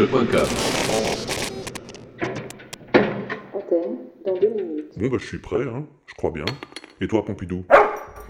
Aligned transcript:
radiocampus.com. 0.00 0.46
Antenne 3.52 3.98
dans 4.26 4.38
deux 4.38 4.48
minutes. 4.48 4.92
Bon, 4.96 5.08
bah, 5.08 5.16
je 5.20 5.26
suis 5.26 5.38
prêt, 5.38 5.62
hein, 5.62 5.84
je 6.06 6.14
crois 6.14 6.30
bien. 6.30 6.44
Et 7.00 7.08
toi, 7.08 7.24
Pompidou? 7.24 7.64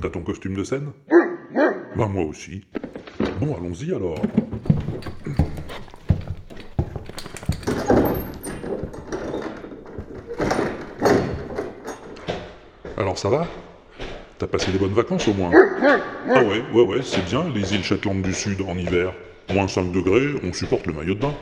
T'as 0.00 0.08
ton 0.08 0.22
costume 0.22 0.54
de 0.54 0.64
scène? 0.64 0.92
Bah, 1.96 2.06
moi 2.08 2.24
aussi. 2.24 2.64
Bon, 3.40 3.54
allons-y 3.56 3.94
alors. 3.94 4.20
Alors, 12.96 13.18
ça 13.18 13.28
va? 13.28 13.46
T'as 14.38 14.46
passé 14.46 14.72
des 14.72 14.78
bonnes 14.78 14.94
vacances 14.94 15.28
au 15.28 15.34
moins? 15.34 15.50
Ah 16.32 16.42
ouais, 16.42 16.62
ouais, 16.72 16.82
ouais, 16.82 17.02
c'est 17.02 17.24
bien, 17.26 17.44
les 17.54 17.74
îles 17.74 17.84
Shetland 17.84 18.22
du 18.22 18.32
Sud 18.32 18.60
en 18.62 18.76
hiver. 18.76 19.12
Moins 19.52 19.68
5 19.68 19.90
degrés, 19.92 20.40
on 20.44 20.52
supporte 20.52 20.86
le 20.86 20.92
maillot 20.92 21.14
de 21.14 21.20
bain. 21.20 21.34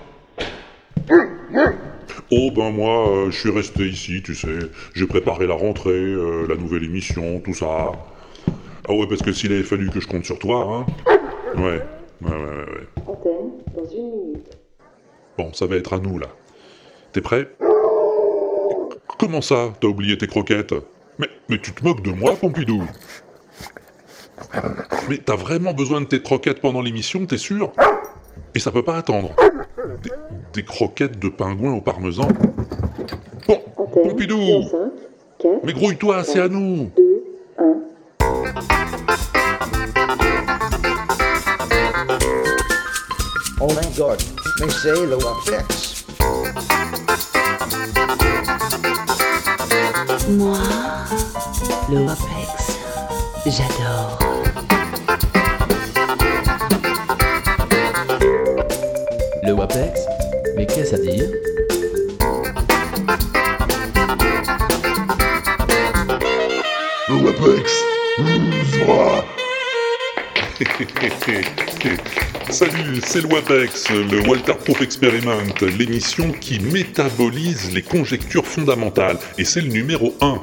Oh 2.30 2.50
ben 2.54 2.70
moi, 2.70 3.08
euh, 3.08 3.30
je 3.30 3.38
suis 3.38 3.50
resté 3.50 3.86
ici, 3.86 4.22
tu 4.22 4.34
sais. 4.34 4.58
J'ai 4.94 5.06
préparé 5.06 5.46
la 5.46 5.54
rentrée, 5.54 5.92
euh, 5.92 6.46
la 6.48 6.56
nouvelle 6.56 6.84
émission, 6.84 7.40
tout 7.40 7.54
ça. 7.54 7.92
Ah 8.88 8.92
ouais, 8.92 9.06
parce 9.06 9.22
que 9.22 9.32
s'il 9.32 9.52
avait 9.52 9.62
fallu 9.62 9.88
que 9.90 10.00
je 10.00 10.06
compte 10.06 10.24
sur 10.24 10.38
toi, 10.38 10.66
hein. 10.70 10.86
Ouais, 11.56 11.62
ouais, 11.62 11.80
ouais, 12.22 12.30
ouais. 12.30 12.36
ouais. 12.36 13.02
Antenne 13.06 13.50
dans 13.74 13.90
une 13.90 14.10
minute. 14.10 14.58
Bon, 15.38 15.52
ça 15.52 15.66
va 15.66 15.76
être 15.76 15.92
à 15.94 15.98
nous 15.98 16.18
là. 16.18 16.26
T'es 17.12 17.20
prêt? 17.20 17.48
Comment 19.18 19.40
ça, 19.40 19.72
t'as 19.80 19.88
oublié 19.88 20.18
tes 20.18 20.26
croquettes? 20.26 20.74
Mais, 21.18 21.28
mais 21.48 21.58
tu 21.60 21.72
te 21.72 21.82
moques 21.84 22.02
de 22.02 22.10
moi, 22.12 22.36
Pompidou? 22.36 22.82
Mais 25.08 25.18
t'as 25.18 25.36
vraiment 25.36 25.72
besoin 25.72 26.00
de 26.00 26.06
tes 26.06 26.22
croquettes 26.22 26.60
pendant 26.60 26.80
l'émission, 26.82 27.26
t'es 27.26 27.38
sûr? 27.38 27.72
Et 28.54 28.58
ça 28.58 28.70
peut 28.70 28.84
pas 28.84 28.96
attendre. 28.96 29.34
Des, 30.02 30.10
des 30.54 30.64
croquettes 30.64 31.20
de 31.20 31.28
pingouin 31.28 31.72
au 31.74 31.80
parmesan 31.80 32.26
Bon, 33.46 33.60
Pompidou 33.92 34.36
dans 34.36 34.62
5, 34.68 34.78
4, 35.38 35.52
Mais 35.62 35.72
grouille-toi, 35.72 36.24
c'est 36.24 36.40
à 36.40 36.48
nous 36.48 36.90
2, 36.96 37.24
1. 37.58 37.64
Oh 43.60 43.68
my 43.68 43.96
God, 43.96 44.18
mais 44.60 44.70
c'est 44.70 44.92
le 44.92 45.16
Wapex. 45.16 46.04
Moi, 50.30 50.58
le 51.90 52.00
WAPEX, 52.00 52.78
j'adore. 53.46 54.18
Mais 60.56 60.66
qu'est-ce 60.66 60.94
à 60.94 60.98
dire? 60.98 61.28
Le 67.08 67.14
WAPEX 67.24 67.84
Salut, 72.50 73.00
c'est 73.04 73.20
le 73.20 73.28
WAPEX, 73.28 73.90
le 73.90 74.26
Walter 74.26 74.54
Proof 74.64 74.80
Experiment, 74.80 75.42
l'émission 75.78 76.32
qui 76.32 76.58
métabolise 76.60 77.72
les 77.72 77.82
conjectures 77.82 78.46
fondamentales, 78.46 79.18
et 79.36 79.44
c'est 79.44 79.60
le 79.60 79.68
numéro 79.68 80.14
1. 80.20 80.40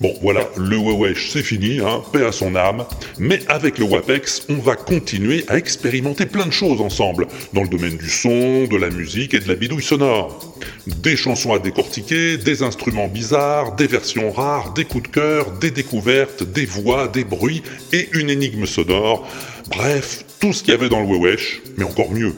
Bon, 0.00 0.14
voilà, 0.22 0.48
le 0.56 0.76
Wewesh, 0.76 1.30
c'est 1.32 1.42
fini, 1.42 1.80
hein, 1.80 2.02
paix 2.12 2.24
à 2.24 2.30
son 2.30 2.54
âme. 2.54 2.84
Mais 3.18 3.40
avec 3.48 3.78
le 3.78 3.84
WAPEX, 3.84 4.42
on 4.48 4.58
va 4.58 4.76
continuer 4.76 5.44
à 5.48 5.56
expérimenter 5.58 6.24
plein 6.24 6.46
de 6.46 6.52
choses 6.52 6.80
ensemble, 6.80 7.26
dans 7.52 7.62
le 7.62 7.68
domaine 7.68 7.96
du 7.96 8.08
son, 8.08 8.66
de 8.66 8.76
la 8.76 8.90
musique 8.90 9.34
et 9.34 9.40
de 9.40 9.48
la 9.48 9.56
bidouille 9.56 9.82
sonore. 9.82 10.54
Des 10.86 11.16
chansons 11.16 11.52
à 11.52 11.58
décortiquer, 11.58 12.36
des 12.36 12.62
instruments 12.62 13.08
bizarres, 13.08 13.74
des 13.74 13.88
versions 13.88 14.30
rares, 14.30 14.72
des 14.72 14.84
coups 14.84 15.02
de 15.02 15.08
cœur, 15.08 15.50
des 15.60 15.72
découvertes, 15.72 16.44
des 16.44 16.66
voix, 16.66 17.08
des 17.08 17.24
bruits 17.24 17.64
et 17.92 18.08
une 18.12 18.30
énigme 18.30 18.66
sonore. 18.66 19.28
Bref, 19.68 20.24
tout 20.38 20.52
ce 20.52 20.62
qu'il 20.62 20.74
y 20.74 20.76
avait 20.76 20.88
dans 20.88 21.00
le 21.00 21.06
Wewesh, 21.06 21.60
mais 21.76 21.84
encore 21.84 22.12
mieux. 22.12 22.34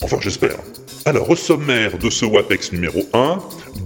Enfin, 0.00 0.18
j'espère. 0.20 0.56
Alors, 1.04 1.28
au 1.30 1.36
sommaire 1.36 1.98
de 1.98 2.08
ce 2.10 2.24
WAPEX 2.24 2.72
numéro 2.72 3.04
1, 3.12 3.38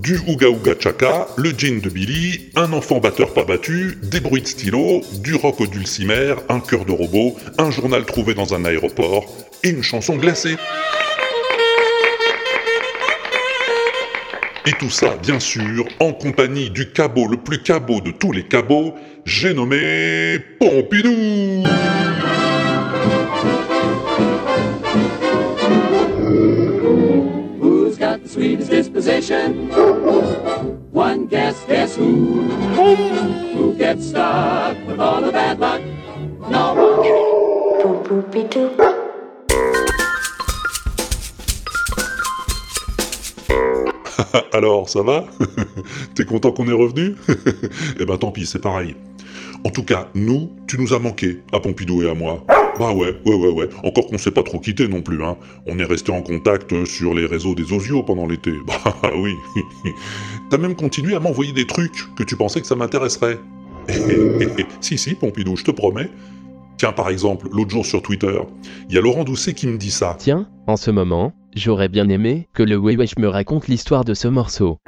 du 0.03 0.19
Ouga 0.27 0.49
Ouga 0.49 0.73
Chaka, 0.79 1.29
le 1.37 1.53
jean 1.57 1.81
de 1.81 1.89
Billy, 1.89 2.51
un 2.55 2.73
enfant 2.73 2.99
batteur 2.99 3.33
pas 3.33 3.45
battu, 3.45 3.99
des 4.03 4.21
bruits 4.21 4.43
de 4.43 4.47
stylo, 4.47 5.03
du 5.21 5.35
rock 5.35 5.61
au 5.61 5.67
dulcimer, 5.67 6.35
un 6.49 6.61
cœur 6.61 6.85
de 6.85 6.93
robot, 6.93 7.37
un 7.59 7.71
journal 7.71 8.05
trouvé 8.05 8.35
dans 8.35 8.55
un 8.55 8.65
aéroport 8.65 9.25
et 9.63 9.71
une 9.71 9.83
chanson 9.83 10.17
glacée. 10.17 10.57
Et 14.67 14.73
tout 14.73 14.91
ça, 14.91 15.17
bien 15.23 15.41
sûr, 15.41 15.87
en 15.99 16.13
compagnie 16.13 16.71
du 16.71 16.93
cabot 16.93 17.27
le 17.27 17.37
plus 17.37 17.63
cabot 17.63 18.01
de 18.01 18.11
tous 18.11 18.33
les 18.33 18.45
cabots, 18.45 18.95
j'ai 19.25 19.55
nommé 19.55 20.39
Pompidou 20.61 21.65
sweetest 28.33 28.71
disposition? 28.71 29.69
One 30.91 31.27
guess, 31.27 31.63
guess 31.67 31.97
who? 31.97 32.49
Who 33.53 33.75
gets 33.77 34.09
stuck 34.09 34.79
with 34.87 34.99
all 34.99 35.21
the 35.21 35.31
bad 35.31 35.61
luck? 35.61 35.83
No 36.49 36.73
one. 36.73 36.93
Alors, 44.53 44.89
ça 44.89 45.03
va? 45.03 45.27
T'es 46.15 46.25
content 46.25 46.53
qu'on 46.53 46.67
est 46.69 46.73
revenu? 46.73 47.17
Eh 48.01 48.07
ben 48.07 48.17
tant 48.17 48.33
pis, 48.33 48.47
c'est 48.47 48.61
pareil. 48.61 48.97
En 49.65 49.71
tout 49.71 49.85
cas, 49.85 50.09
nous, 50.15 50.51
tu 50.67 50.79
nous 50.79 50.93
as 50.93 50.99
manqué, 50.99 51.39
à 51.53 51.61
Pompidou 51.61 52.03
et 52.03 52.11
à 52.11 52.15
moi. 52.15 52.45
Bah 52.79 52.93
ouais, 52.93 53.15
ouais, 53.25 53.35
ouais, 53.35 53.51
ouais. 53.51 53.69
Encore 53.85 54.07
qu'on 54.09 54.19
s'est 54.19 54.33
pas 54.33 54.43
trop 54.43 54.59
quitté 54.59 54.89
non 54.89 55.03
plus, 55.03 55.23
hein. 55.23 55.37
On 55.67 55.79
est 55.79 55.85
resté 55.85 56.11
en 56.11 56.21
contact 56.21 56.85
sur 56.85 57.15
les 57.15 57.27
réseaux 57.27 57.55
des 57.55 57.73
osios 57.73 58.03
pendant 58.03 58.27
l'été. 58.27 58.53
Bah 58.67 59.11
oui. 59.15 59.35
T'as 60.51 60.59
même 60.59 60.75
continué 60.75 61.15
à 61.15 61.21
m'envoyer 61.21 61.53
des 61.53 61.67
trucs 61.67 62.13
que 62.17 62.25
tu 62.25 62.37
pensais 62.37 62.61
que 62.61 62.67
ça 62.67 62.75
m'intéresserait. 62.75 63.39
si, 64.81 64.99
si, 64.99 65.15
Pompidou, 65.15 65.57
je 65.57 65.65
te 65.65 65.71
promets. 65.71 66.11
Tiens, 66.77 66.93
par 66.93 67.11
exemple, 67.11 67.49
l'autre 67.53 67.71
jour 67.71 67.87
sur 67.87 68.03
Twitter, 68.03 68.41
il 68.89 68.95
y 68.95 68.99
a 68.99 69.01
Laurent 69.01 69.23
Doucet 69.23 69.55
qui 69.55 69.69
me 69.69 69.79
dit 69.79 69.93
ça. 69.93 70.17
Tiens, 70.19 70.49
en 70.67 70.77
ce 70.77 70.91
moment, 70.91 71.33
j'aurais 71.55 71.89
bien 71.89 72.09
aimé 72.09 72.49
que 72.53 72.65
le 72.65 72.77
Wewesh 72.77 73.17
me 73.19 73.29
raconte 73.29 73.69
l'histoire 73.69 74.05
de 74.05 74.15
ce 74.15 74.27
morceau. 74.27 74.79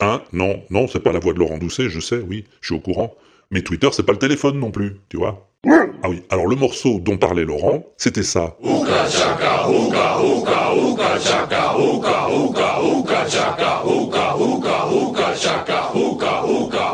Hein? 0.00 0.22
Non, 0.32 0.60
non, 0.70 0.88
c'est 0.88 1.00
pas 1.00 1.12
la 1.12 1.20
voix 1.20 1.32
de 1.32 1.38
Laurent 1.38 1.58
Doucet, 1.58 1.88
je 1.88 2.00
sais, 2.00 2.20
oui, 2.28 2.44
je 2.60 2.68
suis 2.68 2.74
au 2.74 2.80
courant. 2.80 3.14
Mais 3.54 3.62
Twitter, 3.62 3.88
c'est 3.92 4.04
pas 4.04 4.12
le 4.12 4.18
téléphone 4.18 4.58
non 4.58 4.72
plus, 4.72 4.96
tu 5.08 5.16
vois. 5.16 5.48
Ah 6.02 6.08
oui, 6.10 6.22
alors 6.28 6.48
le 6.48 6.56
morceau 6.56 6.98
dont 6.98 7.16
parlait 7.16 7.44
Laurent, 7.44 7.84
c'était 7.96 8.24
ça. 8.24 8.56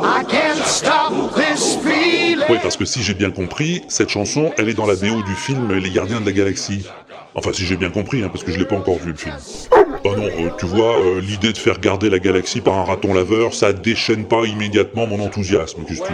I 0.03 0.40
Oui, 2.51 2.57
parce 2.61 2.77
que 2.77 2.85
si 2.85 3.01
j'ai 3.01 3.15
bien 3.15 3.31
compris, 3.31 3.83
cette 3.87 4.09
chanson, 4.09 4.51
elle 4.59 4.69
est 4.69 4.75
dans 4.75 4.87
la 4.87 4.97
BO 4.97 5.23
du 5.23 5.35
film 5.37 5.73
Les 5.73 5.91
Gardiens 5.91 6.21
de 6.21 6.27
la 6.27 6.33
Galaxie. 6.33 6.85
Enfin, 7.37 7.53
si 7.53 7.65
j'ai 7.65 7.77
bien 7.77 7.91
compris, 7.91 8.25
hein, 8.25 8.29
parce 8.29 8.43
que 8.43 8.51
je 8.51 8.59
l'ai 8.59 8.65
pas 8.65 8.75
encore 8.75 8.99
vu 8.99 9.13
le 9.13 9.17
film. 9.17 9.37
Bah 10.03 10.11
non, 10.17 10.25
euh, 10.25 10.49
tu 10.59 10.67
vois, 10.67 10.99
euh, 10.99 11.21
l'idée 11.21 11.53
de 11.53 11.59
faire 11.59 11.79
garder 11.79 12.11
la 12.11 12.19
galaxie 12.19 12.61
par 12.61 12.77
un 12.77 12.85
raton 12.85 13.15
laveur, 13.15 13.55
ça 13.55 13.73
déchaîne 13.73 14.25
pas 14.25 14.45
immédiatement 14.47 15.07
mon 15.07 15.21
enthousiasme, 15.21 15.85
qu'est-ce 15.87 16.01
que 16.01 16.13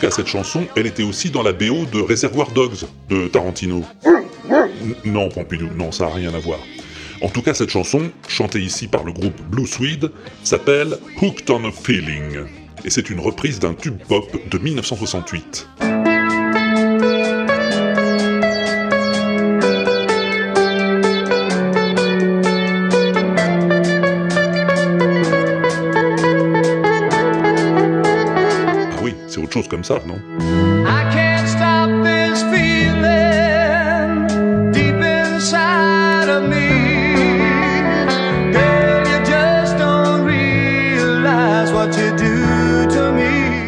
Cas, 0.00 0.10
cette 0.10 0.28
chanson, 0.28 0.66
elle 0.76 0.86
était 0.86 1.02
aussi 1.02 1.28
dans 1.28 1.42
la 1.42 1.52
BO 1.52 1.84
de 1.92 2.00
Reservoir 2.00 2.50
Dogs 2.52 2.86
de 3.10 3.28
Tarantino. 3.28 3.84
Non, 5.04 5.28
Pompidou, 5.28 5.68
non, 5.76 5.92
ça 5.92 6.06
a 6.06 6.14
rien 6.14 6.32
à 6.32 6.38
voir. 6.38 6.58
En 7.20 7.28
tout 7.28 7.42
cas, 7.42 7.52
cette 7.52 7.68
chanson, 7.68 8.10
chantée 8.26 8.60
ici 8.60 8.86
par 8.86 9.04
le 9.04 9.12
groupe 9.12 9.38
Blue 9.50 9.66
Swede, 9.66 10.10
s'appelle 10.42 10.96
Hooked 11.20 11.50
on 11.50 11.68
a 11.68 11.70
Feeling. 11.70 12.46
Et 12.82 12.88
c'est 12.88 13.10
une 13.10 13.20
reprise 13.20 13.58
d'un 13.58 13.74
tube 13.74 13.98
pop 14.08 14.24
de 14.50 14.56
1968. 14.56 15.68
d'autres 29.50 29.54
choses 29.54 29.68
comme 29.68 29.84
ça, 29.84 30.00
non 30.06 30.20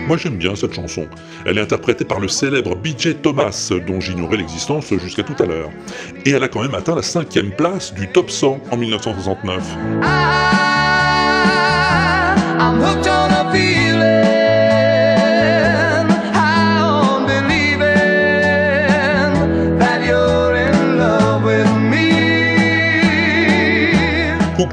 Moi 0.09 0.19
j'aime 0.19 0.37
bien 0.37 0.55
cette 0.55 0.75
chanson. 0.75 1.07
Elle 1.47 1.57
est 1.57 1.63
interprétée 1.63 2.05
par 2.05 2.21
le 2.21 2.29
célèbre 2.29 2.77
BJ 2.77 3.23
Thomas, 3.23 3.71
dont 3.87 3.99
j'ignorais 3.99 4.37
l'existence 4.37 4.93
jusqu'à 4.93 5.23
tout 5.23 5.43
à 5.43 5.47
l'heure. 5.47 5.71
Et 6.27 6.31
elle 6.31 6.43
a 6.43 6.49
quand 6.49 6.61
même 6.61 6.75
atteint 6.75 6.95
la 6.95 7.03
cinquième 7.03 7.51
place 7.51 7.95
du 7.95 8.09
top 8.09 8.31
100 8.31 8.61
en 8.71 8.77
1969. 8.77 10.62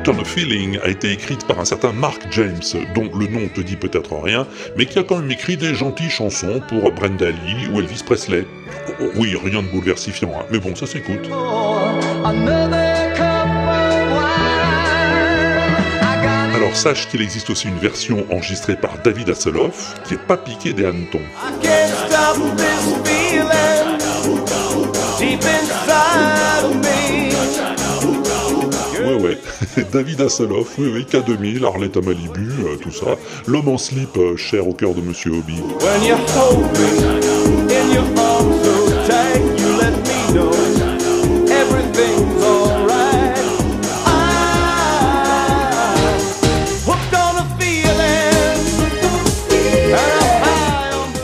On 0.09 0.19
a 0.19 0.25
Feeling 0.25 0.79
a 0.83 0.87
été 0.87 1.11
écrite 1.11 1.45
par 1.45 1.59
un 1.59 1.65
certain 1.65 1.91
Mark 1.91 2.21
James, 2.31 2.61
dont 2.95 3.09
le 3.15 3.27
nom 3.27 3.47
te 3.47 3.61
dit 3.61 3.75
peut-être 3.75 4.15
rien, 4.17 4.47
mais 4.75 4.85
qui 4.85 4.97
a 4.97 5.03
quand 5.03 5.17
même 5.17 5.29
écrit 5.29 5.55
des 5.55 5.75
gentilles 5.75 6.09
chansons 6.09 6.61
pour 6.67 6.91
Brenda 6.91 7.29
Lee 7.29 7.67
ou 7.71 7.79
Elvis 7.79 8.01
Presley. 8.05 8.45
Oh, 8.99 9.03
Oui, 9.15 9.35
rien 9.43 9.61
de 9.61 9.67
bouleversifiant, 9.67 10.31
hein, 10.35 10.45
mais 10.51 10.59
bon, 10.59 10.75
ça 10.75 10.87
s'écoute. 10.87 11.29
Of 11.29 11.33
Alors 16.55 16.75
sache 16.75 17.07
qu'il 17.09 17.21
existe 17.21 17.49
aussi 17.49 17.67
une 17.67 17.79
version 17.79 18.25
enregistrée 18.31 18.75
par 18.75 18.97
David 19.03 19.29
Hasselhoff, 19.29 19.95
qui 20.05 20.15
est 20.15 20.17
pas 20.17 20.37
piqué 20.37 20.73
des 20.73 20.85
hannetons. 20.85 21.21
Ouais, 29.19 29.37
David 29.91 30.21
Hasselhoff, 30.21 30.77
oui, 30.77 30.89
oui, 30.93 31.05
K2000, 31.09 31.65
Arlette 31.65 31.97
à 31.97 32.01
Malibu, 32.01 32.51
euh, 32.63 32.77
tout 32.77 32.91
ça. 32.91 33.17
L'homme 33.47 33.67
en 33.67 33.77
slip, 33.77 34.15
euh, 34.17 34.37
cher 34.37 34.65
au 34.65 34.73
cœur 34.73 34.93
de 34.93 35.01
Monsieur 35.01 35.31
Hobby. 35.31 35.55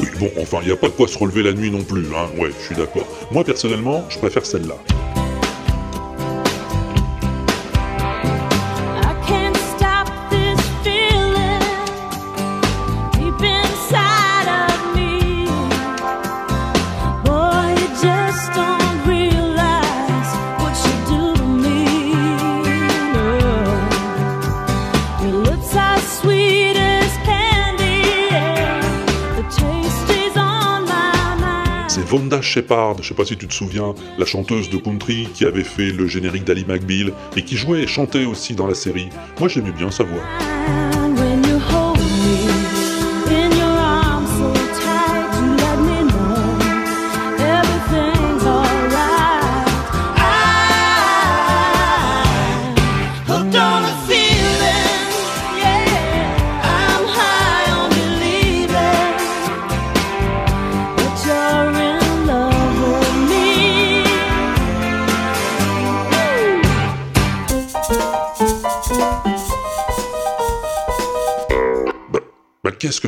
Oui, 0.01 0.07
bon, 0.19 0.31
enfin, 0.41 0.57
il 0.63 0.67
n'y 0.67 0.73
a 0.73 0.75
pas 0.75 0.87
de 0.87 0.93
quoi 0.93 1.07
se 1.07 1.17
relever 1.17 1.43
la 1.43 1.53
nuit 1.53 1.71
non 1.71 1.83
plus, 1.83 2.05
hein, 2.07 2.27
ouais, 2.41 2.51
je 2.59 2.65
suis 2.65 2.75
d'accord. 2.75 3.07
Moi, 3.31 3.45
personnellement, 3.45 4.03
je 4.09 4.17
préfère 4.17 4.45
celle-là. 4.45 4.75
Shepard, 32.55 33.03
je 33.03 33.09
sais 33.09 33.13
pas 33.13 33.25
si 33.25 33.35
tu 33.35 33.47
te 33.47 33.53
souviens, 33.53 33.93
la 34.17 34.25
chanteuse 34.25 34.69
de 34.69 34.77
country 34.77 35.27
qui 35.33 35.43
avait 35.43 35.65
fait 35.65 35.91
le 35.91 36.07
générique 36.07 36.45
d'Ali 36.45 36.63
McBeal 36.65 37.11
et 37.35 37.41
qui 37.41 37.57
jouait 37.57 37.81
et 37.81 37.87
chantait 37.87 38.23
aussi 38.23 38.55
dans 38.55 38.65
la 38.65 38.75
série. 38.75 39.09
Moi, 39.41 39.49
j'aimais 39.49 39.73
bien 39.73 39.91
sa 39.91 40.05
voix. 40.05 40.84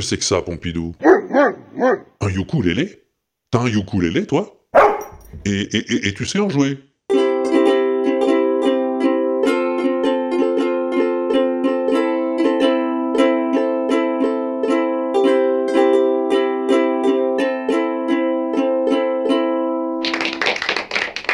C'est 0.08 0.18
que 0.18 0.24
ça, 0.24 0.42
Pompidou 0.42 0.96
Un 2.22 2.30
ukulélé? 2.30 3.04
T'as 3.52 3.60
un 3.60 3.68
ukulélé, 3.68 4.26
toi? 4.26 4.56
Et, 5.46 5.52
et, 5.52 5.78
et, 5.94 6.08
et 6.08 6.14
tu 6.14 6.26
sais 6.26 6.40
en 6.40 6.48
jouer? 6.50 6.78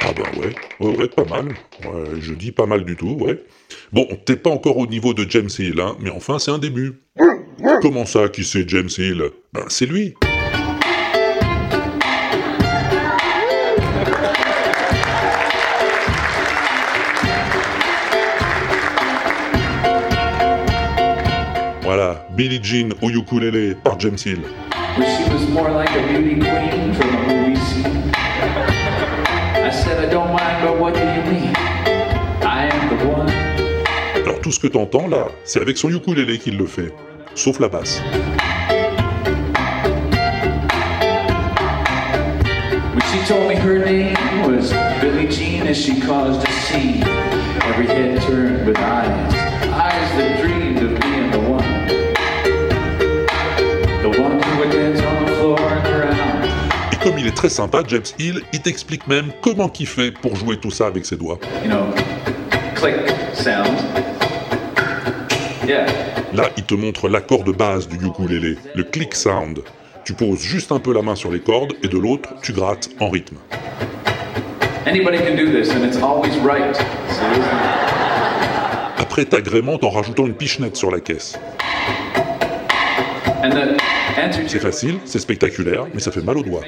Ah 0.02 0.12
bah 0.16 0.24
ouais, 0.38 0.56
ouais, 0.80 0.98
ouais, 0.98 1.08
pas 1.08 1.26
mal. 1.26 1.50
Ouais, 1.86 2.20
je 2.20 2.34
dis 2.34 2.52
pas 2.52 2.66
mal 2.66 2.84
du 2.86 2.96
tout, 2.96 3.18
ouais. 3.22 3.42
Bon, 3.92 4.08
t'es 4.26 4.36
pas 4.36 4.50
encore 4.50 4.78
au 4.78 4.88
niveau 4.88 5.14
de 5.14 5.30
James 5.30 5.50
Hill, 5.60 5.80
hein, 5.80 5.96
mais 6.00 6.10
enfin 6.10 6.40
c'est 6.40 6.52
un 6.52 6.58
début. 6.58 6.94
Comment 7.82 8.06
ça, 8.06 8.28
qui 8.30 8.44
c'est 8.44 8.68
James 8.70 8.90
Hill? 8.98 9.24
Ben 9.54 9.66
c'est 9.68 9.86
lui. 9.86 10.16
Voilà, 21.84 22.26
Billie 22.36 22.60
Jean 22.64 22.90
au 23.02 23.10
ukulélé 23.10 23.76
par 23.76 24.00
James 24.00 24.18
Hill. 24.26 24.40
Alors 34.24 34.40
tout 34.42 34.52
ce 34.52 34.60
que 34.60 34.68
t'entends 34.68 35.08
là, 35.08 35.28
c'est 35.44 35.62
avec 35.62 35.78
son 35.78 35.90
ukulélé 35.90 36.38
qu'il 36.38 36.58
le 36.58 36.66
fait. 36.66 36.94
Sauf 37.36 37.60
la 37.60 37.68
basse. 37.68 38.00
When 42.92 43.02
she 43.12 43.20
told 43.28 43.50
me 43.50 43.56
her 43.56 43.84
name 43.84 44.16
was 44.46 44.72
Billie 45.02 45.28
Jean, 45.28 45.68
as 45.68 45.78
she 45.78 46.00
caused 46.00 46.48
a 46.48 46.52
scene. 46.52 47.04
Every 47.64 47.88
head 47.88 48.22
turned 48.22 48.68
with 48.68 48.78
eyes, 48.78 49.34
eyes 49.74 50.18
that 50.18 50.42
dreamed 50.42 50.84
of 50.84 51.00
being 51.02 51.32
the 51.32 51.40
one. 51.40 51.88
The 54.04 54.22
one 54.22 54.40
who 54.40 54.60
would 54.60 54.72
dance 54.72 55.02
on 55.02 55.26
the 55.26 55.32
floor 55.38 55.60
and 55.60 55.88
around. 55.88 56.46
Et 56.92 56.98
comme 57.04 57.18
il 57.18 57.26
est 57.26 57.36
très 57.36 57.50
sympa, 57.50 57.82
James 57.88 58.04
Hill, 58.20 58.42
il 58.54 58.62
t'explique 58.62 59.08
même 59.08 59.32
comment 59.42 59.70
qu'il 59.70 59.88
fait 59.88 60.12
pour 60.12 60.36
jouer 60.36 60.58
tout 60.58 60.72
ça 60.72 60.86
avec 60.86 61.06
ses 61.06 61.16
doigts. 61.16 61.40
You 61.64 61.70
know, 61.70 61.94
click 62.76 63.10
sound. 63.34 63.80
Yeah. 65.68 66.13
Là, 66.34 66.50
il 66.58 66.64
te 66.64 66.74
montre 66.74 67.10
l'accord 67.10 67.44
de 67.44 67.52
base 67.52 67.88
du 67.88 67.96
ukulélé, 68.04 68.58
le 68.74 68.84
click 68.84 69.14
sound. 69.14 69.60
Tu 70.04 70.14
poses 70.14 70.40
juste 70.40 70.72
un 70.72 70.80
peu 70.80 70.92
la 70.92 71.04
main 71.04 71.16
sur 71.16 71.32
les 71.32 71.40
cordes 71.40 71.74
et 71.84 71.88
de 71.88 71.98
l'autre, 72.00 72.34
tu 72.42 72.54
grattes 72.54 72.90
en 73.00 73.10
rythme. 73.10 73.38
Après, 78.98 79.26
t'agrémentes 79.26 79.84
en 79.84 79.92
rajoutant 79.92 80.26
une 80.26 80.34
pichenette 80.34 80.76
sur 80.76 80.90
la 80.90 81.00
caisse. 81.02 81.38
C'est 84.48 84.60
facile, 84.60 84.96
c'est 85.06 85.20
spectaculaire, 85.20 85.86
mais 85.94 86.00
ça 86.00 86.12
fait 86.12 86.24
mal 86.24 86.38
aux 86.38 86.44
doigts. 86.44 86.62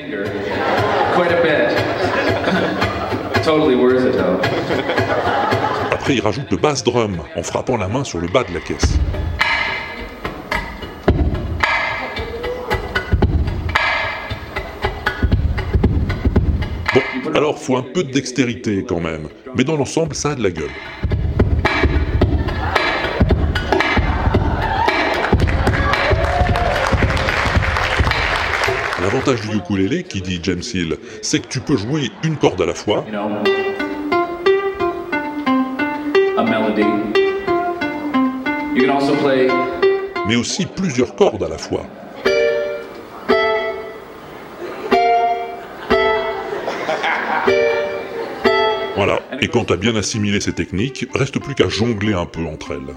Après, 5.92 6.14
il 6.14 6.22
rajoute 6.22 6.52
le 6.52 6.58
bass 6.58 6.84
drum 6.84 7.18
en 7.36 7.42
frappant 7.42 7.78
la 7.78 7.88
main 7.88 8.04
sur 8.04 8.20
le 8.20 8.28
bas 8.28 8.44
de 8.44 8.54
la 8.54 8.60
caisse. 8.60 9.00
Faut 17.56 17.78
un 17.78 17.82
peu 17.82 18.04
de 18.04 18.12
dextérité 18.12 18.86
quand 18.88 19.00
même, 19.00 19.28
mais 19.58 19.64
dans 19.64 19.76
l'ensemble, 19.76 20.14
ça 20.16 20.32
a 20.32 20.36
de 20.36 20.44
la 20.44 20.52
gueule. 20.52 20.70
L'avantage 29.02 29.42
du 29.42 29.58
ukulélé, 29.58 30.04
qui 30.04 30.22
dit 30.22 30.40
James 30.44 30.62
Hill, 30.74 30.98
c'est 31.22 31.40
que 31.40 31.48
tu 31.48 31.60
peux 31.60 31.78
jouer 31.78 32.12
une 32.24 32.38
corde 32.38 32.62
à 32.62 32.66
la 32.66 32.74
fois, 32.74 33.06
mais 40.28 40.36
aussi 40.36 40.66
plusieurs 40.66 41.16
cordes 41.16 41.44
à 41.44 41.50
la 41.50 41.58
fois. 41.58 41.86
Et 49.42 49.48
quand 49.48 49.66
t'as 49.66 49.78
bien 49.78 49.96
assimilé 49.96 50.40
ces 50.40 50.54
techniques, 50.54 51.08
reste 51.14 51.40
plus 51.40 51.56
qu'à 51.56 51.68
jongler 51.68 52.14
un 52.14 52.26
peu 52.26 52.46
entre 52.46 52.72
elles. 52.72 52.96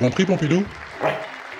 Compris, 0.00 0.24
Pompidou? 0.24 0.64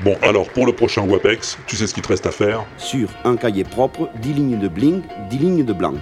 Bon, 0.00 0.16
alors, 0.22 0.48
pour 0.48 0.64
le 0.64 0.72
prochain 0.72 1.02
WAPEX, 1.02 1.58
tu 1.66 1.76
sais 1.76 1.86
ce 1.86 1.92
qu'il 1.92 2.02
te 2.02 2.08
reste 2.08 2.26
à 2.26 2.30
faire? 2.30 2.64
Sur 2.78 3.10
un 3.24 3.36
cahier 3.36 3.64
propre, 3.64 4.08
10 4.22 4.32
lignes 4.32 4.58
de 4.58 4.66
bling, 4.66 5.02
10 5.28 5.38
lignes 5.38 5.64
de 5.64 5.72
blanc. 5.74 5.94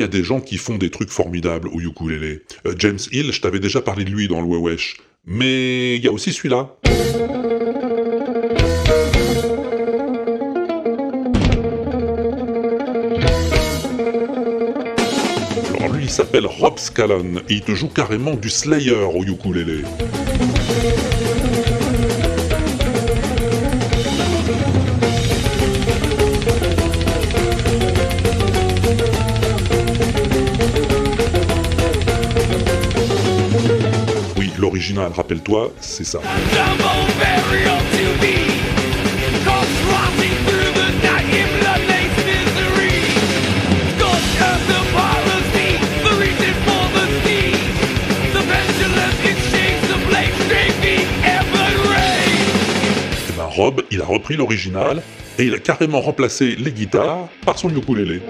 Y 0.00 0.04
a 0.04 0.08
des 0.08 0.24
gens 0.24 0.40
qui 0.40 0.56
font 0.56 0.78
des 0.78 0.90
trucs 0.90 1.10
formidables 1.10 1.68
au 1.68 1.80
ukulélé. 1.80 2.40
Euh, 2.66 2.74
James 2.78 2.98
Hill, 3.12 3.32
je 3.32 3.40
t'avais 3.40 3.60
déjà 3.60 3.82
parlé 3.82 4.04
de 4.04 4.10
lui 4.10 4.28
dans 4.28 4.40
le 4.40 4.46
Wewesh. 4.46 4.96
Mais 5.26 5.96
il 5.96 6.04
y 6.04 6.08
a 6.08 6.12
aussi 6.12 6.32
celui-là. 6.32 6.76
Alors 15.78 15.92
lui, 15.92 16.04
il 16.04 16.10
s'appelle 16.10 16.46
Rob 16.46 16.78
Scallon 16.78 17.42
et 17.48 17.54
il 17.54 17.60
te 17.60 17.72
joue 17.72 17.88
carrément 17.88 18.34
du 18.34 18.48
Slayer 18.48 18.94
au 18.94 19.22
ukulélé. 19.22 19.82
Rappelle-toi, 35.20 35.72
c'est 35.80 36.04
ça. 36.04 36.18
Et 53.28 53.32
ben 53.36 53.44
Rob, 53.44 53.82
il 53.90 54.00
a 54.00 54.04
repris 54.06 54.36
l'original 54.36 55.02
et 55.38 55.44
il 55.44 55.54
a 55.54 55.58
carrément 55.58 56.00
remplacé 56.00 56.56
les 56.56 56.72
guitares 56.72 57.28
par 57.44 57.58
son 57.58 57.68
ukulélé. 57.68 58.22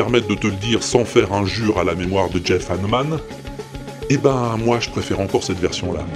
Permettre 0.00 0.28
de 0.28 0.34
te 0.34 0.46
le 0.46 0.54
dire 0.54 0.82
sans 0.82 1.04
faire 1.04 1.34
injure 1.34 1.78
à 1.78 1.84
la 1.84 1.94
mémoire 1.94 2.30
de 2.30 2.40
Jeff 2.42 2.70
Hanneman, 2.70 3.20
eh 4.08 4.16
ben 4.16 4.56
moi 4.56 4.80
je 4.80 4.88
préfère 4.88 5.20
encore 5.20 5.44
cette 5.44 5.58
version-là. 5.58 6.06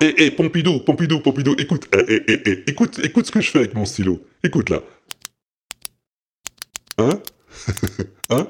Eh, 0.00 0.14
eh, 0.18 0.30
Pompidou, 0.32 0.80
Pompidou, 0.80 1.20
Pompidou, 1.20 1.54
écoute, 1.56 1.86
eh, 1.94 2.04
eh, 2.08 2.22
eh, 2.26 2.42
eh, 2.46 2.64
écoute, 2.66 3.00
écoute 3.04 3.26
ce 3.26 3.30
que 3.30 3.40
je 3.40 3.52
fais 3.52 3.60
avec 3.60 3.74
mon 3.74 3.84
stylo. 3.84 4.20
Écoute 4.42 4.70
là. 4.70 4.82
Hein? 6.98 7.20
Hein? 8.30 8.48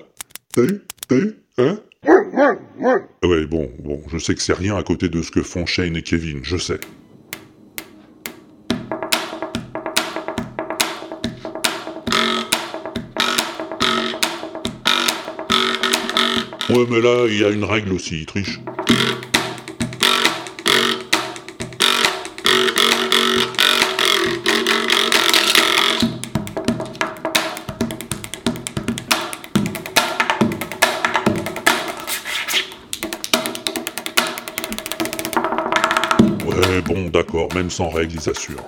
Hein 0.57 1.79
Ah 2.07 3.27
Ouais, 3.27 3.47
bon, 3.47 3.73
bon, 3.81 4.01
je 4.13 4.19
sais 4.19 4.35
que 4.35 4.43
c'est 4.43 4.53
rien 4.53 4.77
à 4.77 4.83
côté 4.85 5.09
de 5.09 5.21
ce 5.21 5.33
que 5.33 5.43
font 5.43 5.67
Shane 5.67 5.97
et 5.97 6.03
Kevin, 6.03 6.41
je 6.45 6.57
sais. 6.57 6.81
Ouais, 16.71 16.87
mais 16.89 17.01
là, 17.01 17.27
il 17.29 17.39
y 17.39 17.45
a 17.45 17.51
une 17.51 17.65
règle 17.65 17.93
aussi, 17.93 18.21
il 18.21 18.27
triche. 18.27 18.61
Même 37.55 37.71
sans 37.71 37.89
règle, 37.89 38.15
il 38.15 38.21
s'assure. 38.21 38.67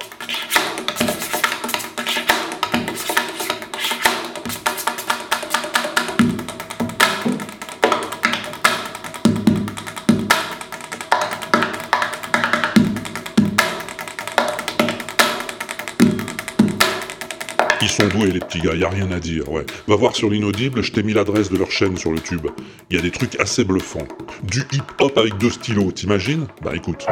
Ils 17.82 17.88
sont 17.88 18.08
doués 18.08 18.30
les 18.30 18.40
petits 18.40 18.60
gars, 18.60 18.74
y 18.74 18.84
a 18.84 18.88
rien 18.88 19.10
à 19.10 19.18
dire, 19.18 19.50
ouais. 19.50 19.64
Va 19.88 19.96
voir 19.96 20.14
sur 20.14 20.28
l'inaudible, 20.30 20.82
je 20.82 20.92
t'ai 20.92 21.02
mis 21.02 21.14
l'adresse 21.14 21.50
de 21.50 21.56
leur 21.56 21.70
chaîne 21.70 21.96
sur 21.96 22.12
le 22.12 22.20
tube. 22.20 22.46
Y 22.90 22.98
a 22.98 23.00
des 23.00 23.10
trucs 23.10 23.40
assez 23.40 23.64
bluffants. 23.64 24.06
Du 24.42 24.64
hip-hop 24.72 25.16
avec 25.16 25.38
deux 25.38 25.50
stylos, 25.50 25.92
t'imagines? 25.92 26.46
Bah 26.62 26.72
écoute. 26.74 27.06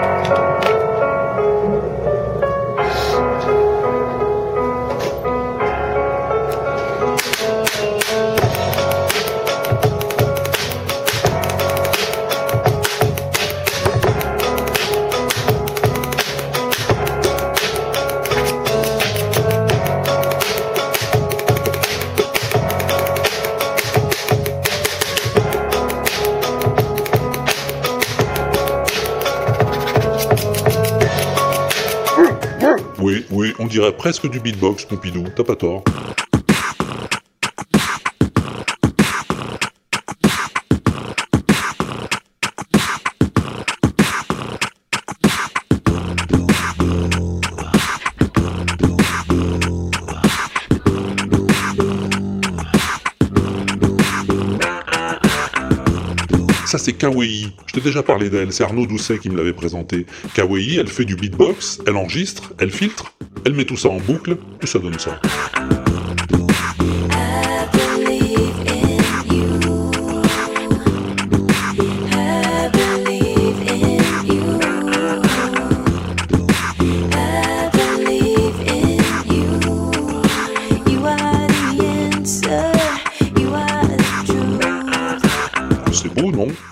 Presque 34.05 34.29
du 34.29 34.39
beatbox, 34.39 34.85
Pompidou, 34.85 35.25
t'as 35.35 35.45
pas 35.45 35.57
tort. 35.57 35.83
Ça 56.67 56.77
c'est 56.77 56.93
Kawaii. 56.93 57.55
Je 57.67 57.73
t'ai 57.73 57.81
déjà 57.81 58.03
parlé 58.03 58.29
d'elle, 58.29 58.53
c'est 58.53 58.65
Arnaud 58.65 58.85
Doucet 58.85 59.19
qui 59.19 59.31
me 59.31 59.37
l'avait 59.39 59.55
présenté. 59.55 60.05
Kawaii, 60.35 60.77
elle 60.77 60.89
fait 60.89 61.07
du 61.07 61.17
beatbox, 61.17 61.81
elle 61.87 61.97
enregistre, 61.97 62.53
elle 62.59 62.71
filtre, 62.71 63.14
elle 63.45 63.55
met 63.55 63.65
tout 63.65 63.77
ça 63.77 63.89
en 63.89 63.99
boucle 63.99 64.37
et 64.63 64.67
ça 64.67 64.79
donne 64.79 64.99
ça. 64.99 65.21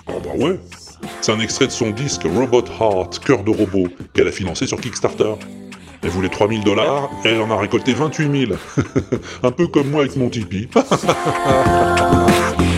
Ah 0.07 0.13
bah 0.23 0.55
C'est 1.21 1.31
un 1.31 1.39
extrait 1.39 1.67
de 1.67 1.71
son 1.71 1.91
disque 1.91 2.23
Robot 2.23 2.65
Heart, 2.79 3.19
Cœur 3.19 3.43
de 3.43 3.51
robot, 3.51 3.87
qu'elle 4.13 4.27
a 4.27 4.31
financé 4.31 4.67
sur 4.67 4.79
Kickstarter. 4.79 5.33
Elle 6.03 6.09
voulait 6.09 6.29
3000 6.29 6.63
dollars 6.63 7.09
elle 7.23 7.41
en 7.41 7.51
a 7.51 7.57
récolté 7.57 7.93
28 7.93 8.47
000. 8.47 8.59
un 9.43 9.51
peu 9.51 9.67
comme 9.67 9.89
moi 9.89 10.01
avec 10.01 10.15
mon 10.15 10.29
Tipeee. 10.29 10.69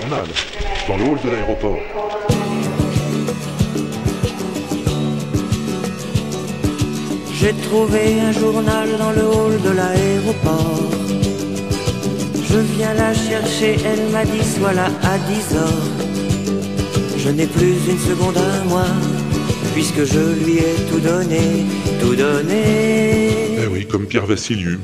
journal 0.00 0.26
dans 0.88 0.96
le 0.96 1.04
hall 1.04 1.18
de 1.24 1.30
l'aéroport. 1.30 1.78
J'ai 7.34 7.54
trouvé 7.68 8.20
un 8.20 8.32
journal 8.32 8.88
dans 8.98 9.12
le 9.12 9.24
hall 9.24 9.60
de 9.62 9.70
l'aéroport. 9.70 10.90
Je 12.50 12.58
viens 12.58 12.94
la 12.94 13.12
chercher, 13.14 13.76
elle 13.84 14.10
m'a 14.12 14.24
dit 14.24 14.44
sois 14.44 14.72
là 14.72 14.88
à 15.02 15.18
10 15.18 15.56
heures. 15.56 15.88
Je 17.16 17.30
n'ai 17.30 17.46
plus 17.46 17.74
une 17.88 17.98
seconde 17.98 18.38
à 18.38 18.64
moi, 18.64 18.86
puisque 19.74 20.04
je 20.04 20.44
lui 20.44 20.58
ai 20.58 20.74
tout 20.90 21.00
donné, 21.00 21.40
tout 22.00 22.14
donné. 22.14 23.58
Eh 23.62 23.66
oui, 23.66 23.86
comme 23.86 24.06
Pierre 24.06 24.26
Vassiliou. 24.26 24.78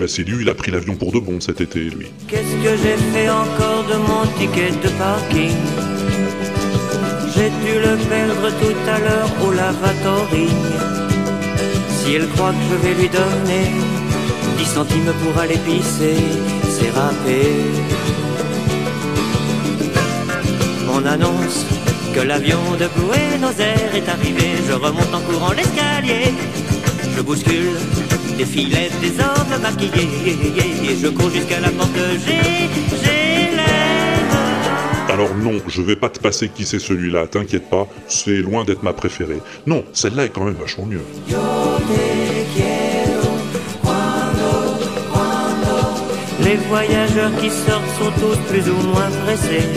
Vassiliou, 0.00 0.40
il 0.40 0.48
a 0.48 0.54
pris 0.54 0.70
l'avion 0.70 0.96
pour 0.96 1.12
de 1.12 1.18
bon 1.18 1.40
cet 1.40 1.60
été, 1.60 1.80
lui. 1.80 2.06
Qu'est-ce 2.26 2.56
que 2.64 2.72
j'ai 2.82 2.96
fait 3.12 3.28
encore 3.28 3.84
de 3.86 3.96
mon 4.08 4.24
ticket 4.38 4.70
de 4.70 4.88
parking? 4.96 5.60
J'ai 7.34 7.50
dû 7.62 7.74
le 7.86 7.96
perdre 8.08 8.48
tout 8.60 8.90
à 8.94 8.98
l'heure 8.98 9.30
au 9.44 9.52
lavatory. 9.52 10.48
Si 11.98 12.14
elle 12.14 12.26
croit 12.30 12.52
que 12.52 12.64
je 12.70 12.76
vais 12.88 12.94
lui 12.94 13.10
donner 13.10 13.66
10 14.56 14.64
centimes 14.64 15.12
pour 15.22 15.38
aller 15.38 15.58
pisser, 15.58 16.16
c'est 16.70 16.90
râpé. 16.98 17.42
On 20.94 21.04
annonce 21.04 21.66
que 22.14 22.20
l'avion 22.20 22.62
de 22.78 22.88
Buenos 22.98 23.58
Aires 23.58 23.94
est 23.94 24.08
arrivé. 24.08 24.48
Je 24.66 24.72
remonte 24.72 25.12
en 25.12 25.20
courant 25.20 25.52
l'escalier. 25.52 26.32
Je 27.14 27.20
bouscule 27.20 27.76
des 28.40 28.46
filets, 28.46 28.90
des 29.02 29.20
hommes 29.20 29.60
maquillés. 29.60 30.08
Je 31.02 31.08
cours 31.08 31.30
jusqu'à 31.30 31.60
la 31.60 31.70
porte. 31.70 31.90
J'ai. 32.24 32.70
Alors 35.12 35.34
non, 35.36 35.60
je 35.66 35.82
vais 35.82 35.96
pas 35.96 36.08
te 36.08 36.20
passer 36.20 36.48
qui 36.48 36.64
c'est 36.64 36.78
celui-là, 36.78 37.26
t'inquiète 37.26 37.68
pas, 37.68 37.86
c'est 38.08 38.38
loin 38.38 38.64
d'être 38.64 38.82
ma 38.82 38.94
préférée. 38.94 39.40
Non, 39.66 39.84
celle-là 39.92 40.24
est 40.26 40.28
quand 40.30 40.44
même 40.44 40.54
vachement 40.54 40.86
mieux. 40.86 41.02
Les 46.42 46.56
voyageurs 46.68 47.32
qui 47.40 47.50
sortent 47.50 47.92
sont 47.98 48.12
tous 48.20 48.38
plus 48.50 48.70
ou 48.70 48.76
moins 48.94 49.10
pressés. 49.24 49.68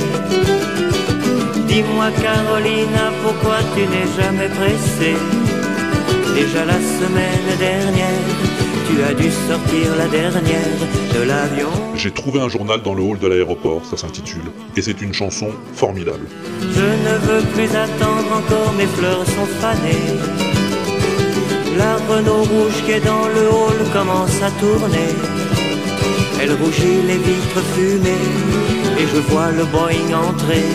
Dis-moi 1.67 2.09
Carolina, 2.21 3.11
pourquoi 3.23 3.57
tu 3.75 3.81
n'es 3.81 4.07
jamais 4.17 4.47
pressée? 4.47 5.17
Déjà 6.35 6.65
la 6.65 6.79
semaine 6.99 7.57
dernière, 7.59 8.52
tu 8.93 9.03
as 9.03 9.13
dû 9.13 9.29
sortir 9.31 9.95
la 9.97 10.07
dernière 10.07 10.77
de 11.15 11.21
l'avion. 11.23 11.69
J'ai 11.95 12.11
trouvé 12.11 12.39
un 12.41 12.49
journal 12.49 12.81
dans 12.81 12.93
le 12.93 13.01
hall 13.01 13.17
de 13.19 13.27
l'aéroport, 13.27 13.81
ça 13.85 13.97
s'intitule, 13.97 14.51
et 14.75 14.81
c'est 14.81 15.01
une 15.01 15.13
chanson 15.13 15.49
formidable. 15.73 16.27
Je 16.61 16.87
ne 17.05 17.15
veux 17.27 17.43
plus 17.53 17.69
attendre 17.75 18.29
encore, 18.39 18.73
mes 18.77 18.85
fleurs 18.85 19.25
sont 19.25 19.49
fanées. 19.61 20.19
La 21.77 21.95
Renault 22.07 22.43
rouge 22.43 22.83
qui 22.85 22.91
est 22.91 23.05
dans 23.05 23.27
le 23.27 23.47
hall 23.49 23.79
commence 23.91 24.41
à 24.43 24.51
tourner. 24.61 25.11
Elle 26.39 26.53
rougit 26.53 27.01
les 27.07 27.17
vitres 27.17 27.63
fumées 27.73 28.27
et 28.99 29.07
je 29.07 29.19
vois 29.31 29.51
le 29.51 29.65
Boeing 29.65 30.13
entrer 30.13 30.65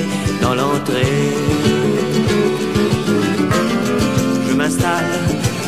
dans 0.42 0.54
l'entrée. 0.54 1.34
Je 4.48 4.54
m'installe, 4.54 5.04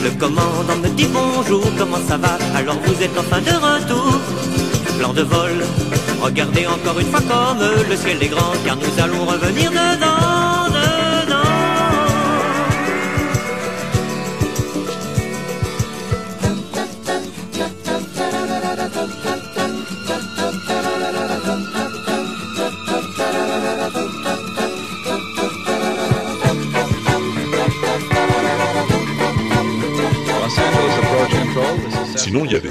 le 0.03 0.11
commandant 0.19 0.77
me 0.83 0.89
dit 0.89 1.09
bonjour, 1.13 1.63
comment 1.79 2.03
ça 2.09 2.17
va? 2.17 2.39
Alors 2.55 2.77
vous 2.85 3.03
êtes 3.03 3.17
enfin 3.19 3.41
de 3.41 3.51
retour 3.51 4.21
Plan 4.99 5.13
de 5.13 5.23
vol, 5.23 5.65
regardez 6.21 6.67
encore 6.67 6.99
une 6.99 7.07
fois 7.07 7.21
comme 7.21 7.61
le 7.89 7.97
ciel 7.97 8.23
est 8.23 8.29
grand 8.29 8.53
car 8.65 8.77
nous 8.77 9.03
allons 9.03 9.25
revenir 9.25 9.71
dedans. 9.71 10.30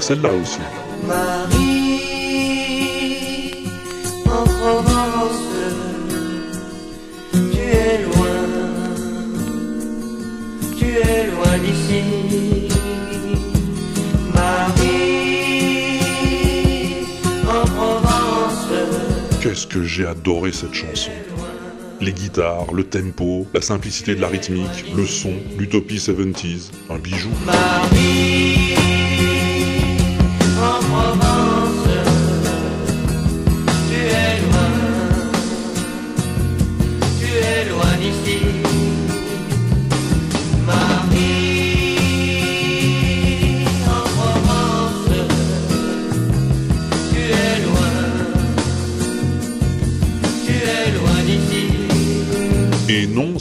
Avait 0.00 0.06
celle-là 0.06 0.32
aussi. 0.32 0.60
Marie, 1.06 2.00
en 4.24 4.44
Provence, 4.44 5.42
tu 7.32 7.60
es 7.60 8.04
loin, 8.04 8.46
tu 10.78 10.86
es 10.86 11.26
loin 11.26 11.58
d'ici. 11.58 12.02
Marie, 14.32 15.90
en 17.46 17.64
Provence, 17.66 18.72
Qu'est-ce 19.42 19.66
que 19.66 19.82
j'ai 19.82 20.06
adoré 20.06 20.52
cette 20.52 20.72
chanson. 20.72 21.10
Les 22.00 22.14
guitares, 22.14 22.72
le 22.72 22.84
tempo, 22.84 23.46
la 23.52 23.60
simplicité 23.60 24.14
de 24.14 24.22
la 24.22 24.28
rythmique, 24.28 24.94
le 24.96 25.04
son, 25.04 25.34
l'utopie 25.58 25.98
70s, 25.98 26.70
un 26.88 26.96
bijou. 26.98 27.28
Marie, 27.44 28.59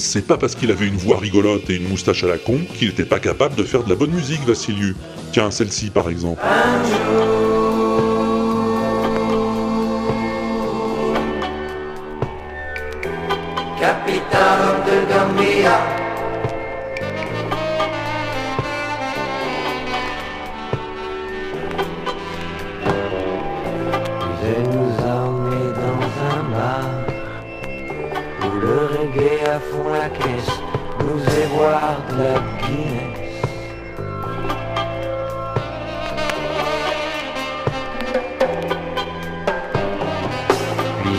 c'est 0.09 0.25
pas 0.25 0.37
parce 0.37 0.55
qu'il 0.55 0.71
avait 0.71 0.87
une 0.87 0.97
voix 0.97 1.19
rigolote 1.19 1.69
et 1.69 1.75
une 1.75 1.87
moustache 1.87 2.23
à 2.23 2.27
la 2.27 2.39
con 2.39 2.59
qu'il 2.73 2.89
était 2.89 3.05
pas 3.05 3.19
capable 3.19 3.53
de 3.53 3.63
faire 3.63 3.83
de 3.83 3.89
la 3.89 3.95
bonne 3.95 4.09
musique, 4.09 4.41
Vassiliou. 4.43 4.95
Tiens, 5.31 5.51
celle-ci 5.51 5.91
par 5.91 6.09
exemple. 6.09 6.41
La 29.99 30.07
caisse, 30.07 30.55
vous 30.99 31.19
allez 31.29 31.47
boire 31.47 31.97
de 32.09 32.15
la 32.23 32.35
Guinness. 32.61 33.19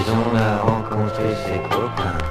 on 0.09 0.35
a 0.35 0.57
rencontré 0.62 1.29
ses 1.45 1.61
copains, 1.69 2.23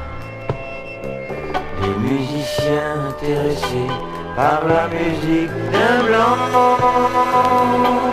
des 1.82 1.96
musiciens 2.00 2.96
intéressés 3.10 3.92
par 4.36 4.60
la 4.68 4.88
musique 4.88 5.54
d'un 5.72 6.00
blanc. 6.08 8.09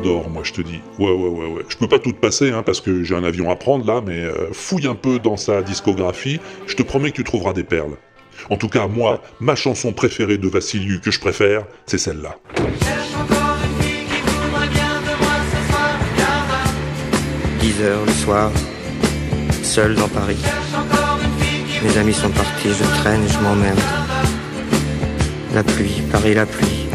Cador, 0.00 0.30
moi 0.30 0.42
je 0.44 0.52
te 0.52 0.62
dis. 0.62 0.80
Ouais, 0.98 1.12
ouais, 1.12 1.28
ouais, 1.28 1.46
ouais. 1.46 1.62
Je 1.68 1.76
peux 1.76 1.88
pas 1.88 1.98
tout 1.98 2.12
te 2.12 2.20
passer, 2.20 2.50
hein, 2.50 2.62
parce 2.64 2.80
que 2.80 3.02
j'ai 3.02 3.14
un 3.14 3.24
avion 3.24 3.50
à 3.50 3.56
prendre 3.56 3.86
là, 3.86 4.02
mais 4.04 4.24
euh, 4.24 4.52
fouille 4.52 4.86
un 4.86 4.94
peu 4.94 5.18
dans 5.18 5.36
sa 5.36 5.62
discographie, 5.62 6.40
je 6.66 6.74
te 6.74 6.82
promets 6.82 7.10
que 7.10 7.16
tu 7.16 7.24
trouveras 7.24 7.52
des 7.52 7.64
perles. 7.64 7.96
En 8.48 8.56
tout 8.56 8.68
cas, 8.68 8.86
moi, 8.86 9.22
ma 9.40 9.54
chanson 9.54 9.92
préférée 9.92 10.38
de 10.38 10.48
Vassiliou 10.48 11.00
que 11.00 11.10
je 11.10 11.20
préfère, 11.20 11.64
c'est 11.86 11.98
celle-là. 11.98 12.38
10 17.60 17.82
heures 17.82 18.06
le 18.06 18.12
soir, 18.12 18.50
seul 19.62 19.94
dans 19.94 20.08
Paris. 20.08 20.38
Mes 21.82 21.98
amis 21.98 22.14
sont 22.14 22.30
partis, 22.30 22.70
je 22.70 23.00
traîne, 23.00 23.22
je 23.28 23.38
m'emmerde. 23.40 23.78
La 25.54 25.62
pluie, 25.62 26.02
Paris 26.10 26.34
la 26.34 26.46
pluie. 26.46 26.86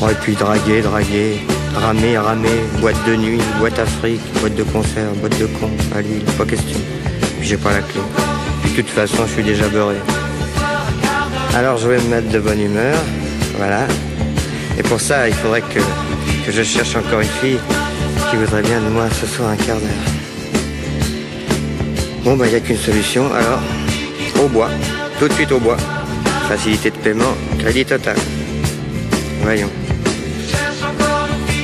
Aurait 0.00 0.18
pu 0.18 0.32
draguer, 0.32 0.82
draguer, 0.82 1.38
ramer, 1.74 2.18
ramer, 2.18 2.60
boîte 2.80 2.96
de 3.06 3.16
nuit, 3.16 3.40
boîte 3.58 3.78
Afrique, 3.78 4.20
boîte 4.40 4.54
de 4.54 4.62
concert, 4.62 5.10
boîte 5.20 5.38
de 5.38 5.46
con, 5.46 5.70
à 5.96 6.00
Lille, 6.00 6.24
pas 6.38 6.44
question. 6.44 6.78
J'ai 7.40 7.56
pas 7.56 7.72
la 7.72 7.80
clé. 7.80 8.00
De 8.64 8.70
toute 8.76 8.88
façon, 8.88 9.26
je 9.26 9.32
suis 9.32 9.42
déjà 9.42 9.68
beurré. 9.68 9.96
Alors 11.54 11.76
je 11.76 11.88
vais 11.88 11.98
me 11.98 12.08
mettre 12.08 12.30
de 12.30 12.38
bonne 12.38 12.60
humeur, 12.60 12.96
voilà. 13.58 13.86
Et 14.78 14.82
pour 14.82 15.00
ça, 15.00 15.28
il 15.28 15.34
faudrait 15.34 15.62
que, 15.62 15.80
que 16.46 16.52
je 16.52 16.62
cherche 16.62 16.96
encore 16.96 17.20
une 17.20 17.28
fille 17.28 17.58
qui 18.30 18.36
voudrait 18.36 18.62
bien 18.62 18.80
de 18.80 18.88
moi 18.88 19.08
ce 19.20 19.26
soir 19.26 19.50
un 19.50 19.56
quart 19.56 19.76
d'heure. 19.76 20.12
Bon, 22.24 22.36
bah, 22.36 22.46
il 22.46 22.50
n'y 22.50 22.56
a 22.56 22.60
qu'une 22.60 22.78
solution, 22.78 23.24
alors, 23.34 23.60
au 24.42 24.48
bois, 24.48 24.70
tout 25.18 25.28
de 25.28 25.32
suite 25.32 25.52
au 25.52 25.58
bois. 25.58 25.76
Facilité 26.48 26.90
de 26.90 26.96
paiement, 26.96 27.34
crédit 27.58 27.84
total. 27.84 28.16
Voyons. 29.42 29.70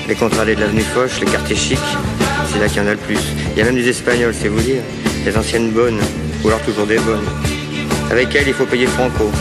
Les 0.09 0.15
contrats 0.15 0.47
de 0.47 0.53
l'avenue 0.55 0.81
Foch, 0.81 1.21
les 1.21 1.27
quartiers 1.27 1.55
chics, 1.55 1.79
c'est 2.51 2.59
là 2.59 2.67
qu'il 2.69 2.79
y 2.79 2.81
en 2.81 2.89
a 2.89 2.93
le 2.93 2.97
plus. 2.97 3.21
Il 3.53 3.59
y 3.59 3.61
a 3.61 3.65
même 3.67 3.75
des 3.75 3.89
Espagnols, 3.89 4.33
c'est 4.33 4.49
vous 4.49 4.61
dire. 4.61 4.81
Des 5.23 5.37
anciennes 5.37 5.71
bonnes, 5.71 6.01
ou 6.43 6.49
alors 6.49 6.63
toujours 6.63 6.87
des 6.87 6.99
bonnes. 6.99 7.27
Avec 8.11 8.35
elles, 8.35 8.49
il 8.49 8.55
faut 8.55 8.65
payer 8.65 8.87
Franco. 8.87 9.31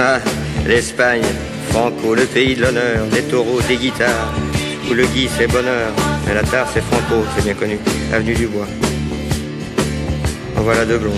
Ah, 0.00 0.20
l'Espagne, 0.64 1.24
Franco, 1.70 2.14
le 2.14 2.24
pays 2.24 2.54
de 2.54 2.62
l'honneur, 2.62 3.04
des 3.10 3.22
taureaux, 3.22 3.60
des 3.66 3.76
guitares, 3.76 4.32
où 4.88 4.94
le 4.94 5.04
gui 5.06 5.28
c'est 5.36 5.48
bonheur, 5.48 5.92
mais 6.24 6.34
la 6.34 6.44
tare 6.44 6.68
c'est 6.72 6.84
Franco, 6.84 7.24
c'est 7.34 7.42
bien 7.42 7.54
connu, 7.54 7.80
avenue 8.12 8.34
du 8.34 8.46
Bois. 8.46 8.68
En 10.56 10.62
voilà 10.62 10.84
deux 10.84 10.98
blondes. 10.98 11.14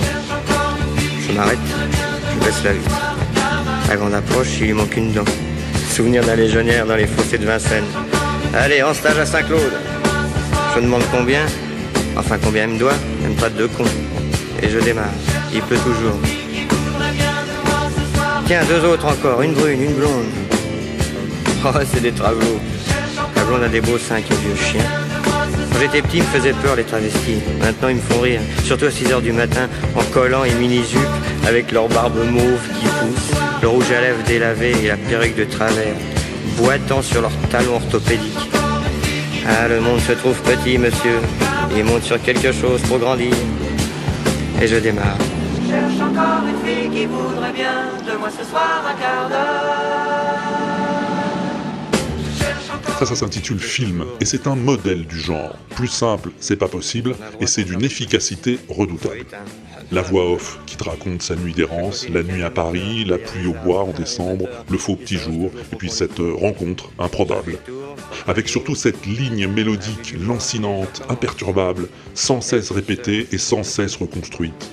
Je 1.29 1.33
m'arrête, 1.35 1.59
je 2.33 2.43
baisse 2.43 2.65
la 2.65 2.73
vitre. 2.73 3.15
À 3.91 3.97
grande 3.97 4.15
approche, 4.15 4.49
il 4.61 4.69
lui 4.69 4.73
manque 4.73 4.97
une 4.97 5.13
dent. 5.13 5.27
Souvenir 5.91 6.25
d'un 6.25 6.37
légionnaire 6.37 6.87
dans 6.87 6.97
les 6.97 7.07
fossés 7.07 7.37
de 7.37 7.45
Vincennes. 7.45 7.85
Allez, 8.53 8.83
en 8.83 8.93
stage 8.93 9.19
à 9.19 9.27
Saint-Claude. 9.27 9.73
Je 10.75 10.81
demande 10.81 11.03
combien, 11.13 11.47
enfin 12.17 12.37
combien 12.43 12.65
il 12.65 12.75
me 12.75 12.79
doit, 12.79 12.95
même 13.23 13.35
pas 13.37 13.49
de 13.49 13.67
cons. 13.67 13.85
Et 14.61 14.69
je 14.69 14.79
démarre, 14.81 15.15
il 15.55 15.63
peut 15.63 15.77
toujours. 15.77 16.19
Tiens, 18.47 18.63
deux 18.69 18.85
autres 18.85 19.07
encore, 19.07 19.43
une 19.43 19.55
brune, 19.55 19.83
une 19.83 19.95
blonde. 19.95 20.27
Oh, 21.63 21.69
c'est 21.93 22.01
des 22.01 22.13
travaux. 22.13 22.59
La 23.37 23.45
blonde 23.45 23.63
a 23.65 23.69
des 23.69 23.83
beaux 23.83 23.99
seins 23.99 24.23
qui 24.23 24.33
vieux 24.33 24.57
chien. 24.57 24.83
Quand 25.71 25.79
j'étais 25.79 26.01
petit, 26.01 26.17
il 26.17 26.23
me 26.23 26.29
faisait 26.29 26.55
peur 26.55 26.75
les 26.75 26.85
travestis. 26.85 27.39
Maintenant, 27.61 27.89
ils 27.89 27.97
me 27.97 28.01
font 28.01 28.21
rire. 28.21 28.41
Surtout 28.65 28.87
à 28.87 28.91
6 28.91 29.13
heures 29.13 29.21
du 29.21 29.33
matin, 29.33 29.69
en 29.95 30.03
collant 30.05 30.43
et 30.45 30.55
mini-jupe, 30.55 31.01
avec 31.47 31.71
leur 31.71 31.89
barbe 31.89 32.17
mauve 32.17 32.67
qui 32.79 32.87
pousse, 32.87 33.39
le 33.61 33.69
rouge 33.69 33.91
à 33.93 34.01
lèvres 34.01 34.25
délavé 34.27 34.73
et 34.83 34.89
la 34.89 34.97
perruque 34.97 35.37
de 35.37 35.45
travers, 35.45 35.95
boitant 36.57 37.03
sur 37.03 37.23
leurs 37.23 37.37
talons 37.51 37.77
orthopédiques. 37.77 38.51
Ah, 39.47 39.69
le 39.69 39.81
monde 39.81 40.01
se 40.01 40.13
trouve 40.13 40.41
petit, 40.43 40.79
monsieur. 40.79 41.21
Il 41.77 41.85
monte 41.85 42.03
sur 42.03 42.21
quelque 42.21 42.53
chose 42.53 42.81
pour 42.83 42.99
grandir. 42.99 43.35
Et 44.61 44.67
je 44.67 44.77
démarre. 44.77 45.19
Cherche 45.69 46.01
encore 46.01 46.43
une 46.49 46.61
fille 46.67 46.91
qui 46.91 47.07
voudrait 47.07 47.53
bien 47.53 47.89
de 48.07 48.19
moi 48.19 48.29
ce 48.31 48.45
soir. 48.45 48.83
Ça, 53.01 53.17
s'intitule 53.17 53.59
Film, 53.59 54.05
et 54.21 54.27
c'est 54.27 54.47
un 54.47 54.55
modèle 54.55 55.07
du 55.07 55.19
genre. 55.19 55.57
Plus 55.71 55.89
simple, 55.89 56.33
c'est 56.39 56.57
pas 56.57 56.69
possible, 56.69 57.17
et 57.41 57.47
c'est 57.47 57.65
d'une 57.65 57.83
efficacité 57.83 58.59
redoutable. 58.69 59.25
La 59.91 60.03
voix 60.03 60.31
off 60.31 60.61
qui 60.67 60.77
te 60.77 60.85
raconte 60.85 61.23
sa 61.23 61.35
nuit 61.35 61.55
d'errance, 61.55 62.09
la 62.11 62.23
nuit 62.23 62.43
à 62.43 62.51
Paris, 62.51 63.07
la 63.07 63.17
pluie 63.17 63.47
au 63.47 63.55
bois 63.65 63.85
en 63.85 63.93
décembre, 63.93 64.47
le 64.69 64.77
faux 64.77 64.97
petit 64.97 65.17
jour, 65.17 65.51
et 65.73 65.77
puis 65.77 65.89
cette 65.89 66.21
euh, 66.21 66.35
rencontre 66.35 66.91
improbable. 66.99 67.59
Avec 68.27 68.51
surtout 68.51 68.75
cette 68.75 69.07
ligne 69.07 69.49
mélodique, 69.49 70.15
lancinante, 70.21 71.03
imperturbable, 71.09 71.89
sans 72.15 72.43
cesse 72.43 72.71
répétée 72.71 73.27
et 73.33 73.39
sans 73.39 73.63
cesse 73.63 73.97
reconstruite. 73.97 74.71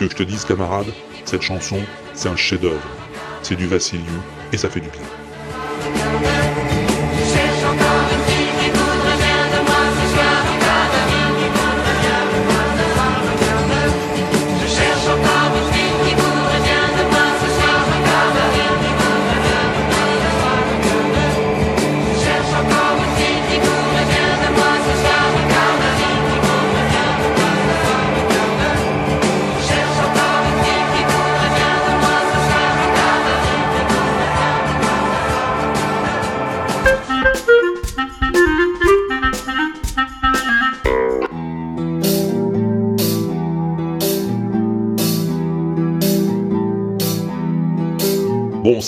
Que 0.00 0.10
je 0.10 0.16
te 0.16 0.24
dise, 0.24 0.44
camarade, 0.44 0.92
cette 1.24 1.42
chanson, 1.42 1.78
c'est 2.12 2.28
un 2.28 2.36
chef-d'œuvre. 2.36 2.88
C'est 3.42 3.56
du 3.56 3.68
Vassiliou, 3.68 4.04
et 4.52 4.58
ça 4.58 4.68
fait 4.68 4.80
du 4.80 4.90
bien. 4.90 5.07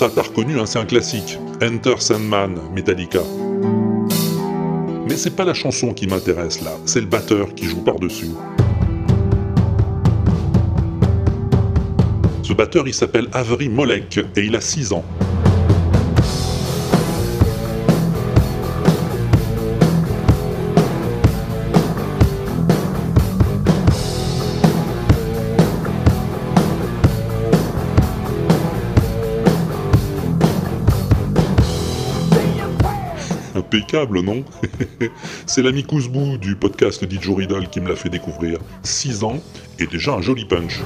Ça 0.01 0.09
t'as 0.09 0.23
reconnu, 0.23 0.59
hein, 0.59 0.65
c'est 0.65 0.79
un 0.79 0.87
classique. 0.87 1.39
Enter 1.63 1.97
Sandman, 1.99 2.59
Metallica. 2.75 3.21
Mais 5.07 5.15
c'est 5.15 5.37
pas 5.37 5.45
la 5.45 5.53
chanson 5.53 5.93
qui 5.93 6.07
m'intéresse 6.07 6.63
là, 6.63 6.71
c'est 6.87 7.03
le 7.03 7.07
batteur 7.07 7.55
qui 7.55 7.67
joue 7.67 7.85
par-dessus. 7.85 8.31
Ce 12.43 12.55
batteur, 12.55 12.89
il 12.89 12.95
s'appelle 12.95 13.29
Avery 13.35 13.69
Molek 13.69 14.21
et 14.37 14.41
il 14.41 14.57
a 14.57 14.63
6 14.63 14.95
ans. 14.95 15.05
C'est 35.47 35.63
l'ami 35.63 35.85
Kouzbou 35.85 36.39
du 36.39 36.57
podcast 36.57 37.03
Riddle 37.03 37.69
qui 37.69 37.81
me 37.81 37.89
l'a 37.89 37.97
fait 37.97 38.09
découvrir. 38.09 38.59
6 38.83 39.25
ans 39.25 39.39
et 39.79 39.87
déjà 39.87 40.13
un 40.13 40.21
joli 40.21 40.45
punch. 40.45 40.81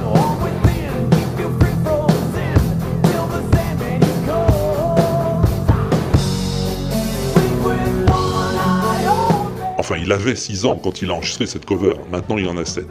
Enfin, 9.78 9.96
il 9.98 10.10
avait 10.12 10.34
6 10.34 10.64
ans 10.64 10.80
quand 10.82 11.02
il 11.02 11.10
a 11.10 11.14
enregistré 11.14 11.46
cette 11.46 11.66
cover. 11.66 11.92
Maintenant, 12.10 12.38
il 12.38 12.48
en 12.48 12.56
a 12.56 12.64
7. 12.64 12.86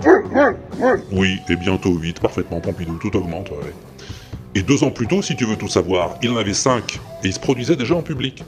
Oui, 1.11 1.39
et 1.49 1.55
bientôt 1.55 1.91
8, 1.91 2.19
parfaitement 2.19 2.59
Pompidou, 2.59 2.99
tout 3.01 3.15
augmente. 3.17 3.49
Et 4.53 4.61
deux 4.61 4.83
ans 4.83 4.91
plus 4.91 5.07
tôt, 5.07 5.23
si 5.23 5.35
tu 5.35 5.45
veux 5.45 5.55
tout 5.55 5.67
savoir, 5.67 6.17
il 6.21 6.29
en 6.29 6.37
avait 6.37 6.53
5 6.53 6.99
et 7.23 7.27
il 7.27 7.33
se 7.33 7.39
produisait 7.39 7.75
déjà 7.75 7.95
en 7.95 8.03
public. 8.03 8.43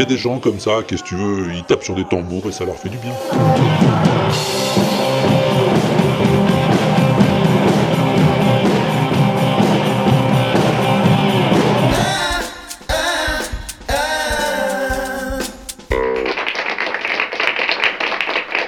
Y 0.00 0.02
a 0.02 0.06
des 0.06 0.16
gens 0.16 0.38
comme 0.38 0.58
ça, 0.58 0.82
qu'est-ce 0.86 1.02
que 1.02 1.08
tu 1.08 1.14
veux, 1.14 1.52
ils 1.52 1.62
tapent 1.62 1.84
sur 1.84 1.94
des 1.94 2.04
tambours 2.04 2.46
et 2.48 2.52
ça 2.52 2.64
leur 2.64 2.76
fait 2.76 2.88
du 2.88 2.96
bien. 2.96 3.12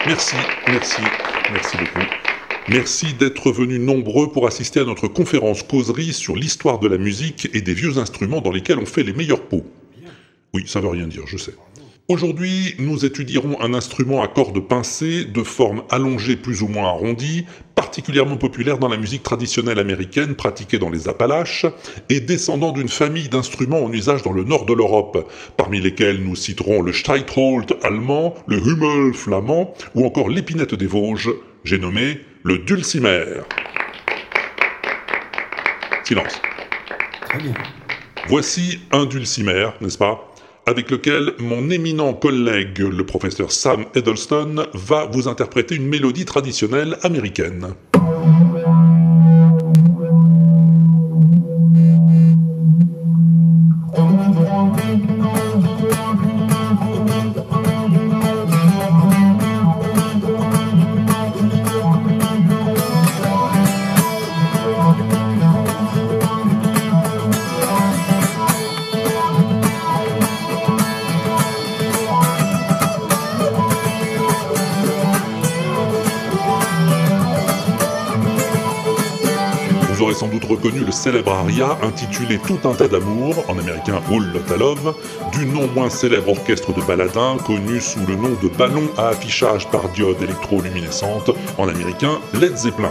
Merci, 0.06 0.36
merci, 0.68 1.00
merci 1.50 1.76
beaucoup. 1.78 2.06
Merci 2.68 3.14
d'être 3.14 3.50
venus 3.52 3.80
nombreux 3.80 4.30
pour 4.30 4.46
assister 4.46 4.80
à 4.80 4.84
notre 4.84 5.08
conférence 5.08 5.62
causerie 5.62 6.12
sur 6.12 6.36
l'histoire 6.36 6.78
de 6.78 6.88
la 6.88 6.98
musique 6.98 7.48
et 7.54 7.62
des 7.62 7.72
vieux 7.72 7.96
instruments 7.96 8.42
dans 8.42 8.52
lesquels 8.52 8.78
on 8.78 8.86
fait 8.86 9.02
les 9.02 9.14
meilleurs 9.14 9.46
pots. 9.48 9.64
Oui, 10.54 10.64
ça 10.66 10.80
veut 10.80 10.88
rien 10.88 11.06
dire, 11.06 11.26
je 11.26 11.38
sais. 11.38 11.54
Aujourd'hui, 12.08 12.74
nous 12.78 13.06
étudierons 13.06 13.58
un 13.62 13.72
instrument 13.72 14.22
à 14.22 14.28
cordes 14.28 14.60
pincées, 14.60 15.24
de 15.24 15.42
forme 15.42 15.82
allongée 15.88 16.36
plus 16.36 16.60
ou 16.60 16.68
moins 16.68 16.88
arrondie, 16.88 17.46
particulièrement 17.74 18.36
populaire 18.36 18.76
dans 18.76 18.88
la 18.88 18.98
musique 18.98 19.22
traditionnelle 19.22 19.78
américaine 19.78 20.34
pratiquée 20.34 20.78
dans 20.78 20.90
les 20.90 21.08
Appalaches, 21.08 21.64
et 22.10 22.20
descendant 22.20 22.72
d'une 22.72 22.90
famille 22.90 23.30
d'instruments 23.30 23.82
en 23.84 23.92
usage 23.92 24.22
dans 24.24 24.32
le 24.32 24.44
nord 24.44 24.66
de 24.66 24.74
l'Europe, 24.74 25.26
parmi 25.56 25.80
lesquels 25.80 26.22
nous 26.22 26.36
citerons 26.36 26.82
le 26.82 26.92
Streitholt 26.92 27.72
allemand, 27.82 28.34
le 28.46 28.58
Hummel 28.58 29.14
flamand, 29.14 29.72
ou 29.94 30.04
encore 30.04 30.28
l'épinette 30.28 30.74
des 30.74 30.86
Vosges, 30.86 31.30
j'ai 31.64 31.78
nommé 31.78 32.20
le 32.42 32.58
dulcimer. 32.58 33.24
Silence. 36.04 36.42
Très 37.28 37.38
bien. 37.38 37.54
Voici 38.26 38.80
un 38.90 39.06
dulcimer, 39.06 39.68
n'est-ce 39.80 39.98
pas? 39.98 40.31
Avec 40.66 40.90
lequel 40.90 41.32
mon 41.38 41.70
éminent 41.70 42.14
collègue, 42.14 42.78
le 42.78 43.04
professeur 43.04 43.50
Sam 43.52 43.84
Eddleston, 43.94 44.66
va 44.74 45.06
vous 45.06 45.28
interpréter 45.28 45.74
une 45.74 45.86
mélodie 45.86 46.24
traditionnelle 46.24 46.96
américaine. 47.02 47.74
Vous 80.02 80.08
aurez 80.08 80.16
sans 80.16 80.26
doute 80.26 80.46
reconnu 80.46 80.80
le 80.80 80.90
célèbre 80.90 81.32
aria 81.32 81.78
intitulé 81.80 82.40
Tout 82.44 82.58
un 82.64 82.74
tas 82.74 82.88
d'amour, 82.88 83.44
en 83.46 83.56
américain 83.56 84.00
All 84.10 84.32
Lotta 84.32 84.56
Love, 84.56 84.96
du 85.30 85.46
non 85.46 85.68
moins 85.68 85.90
célèbre 85.90 86.30
orchestre 86.30 86.72
de 86.74 86.82
baladins 86.82 87.36
connu 87.46 87.80
sous 87.80 88.04
le 88.08 88.16
nom 88.16 88.30
de 88.42 88.48
ballon 88.48 88.90
à 88.98 89.10
affichage 89.10 89.68
par 89.70 89.88
diode 89.90 90.20
électroluminescente, 90.20 91.30
en 91.56 91.68
américain 91.68 92.18
Led 92.34 92.56
Zeppelin. 92.56 92.90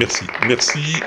Merci, 0.00 0.24
merci. 0.48 1.00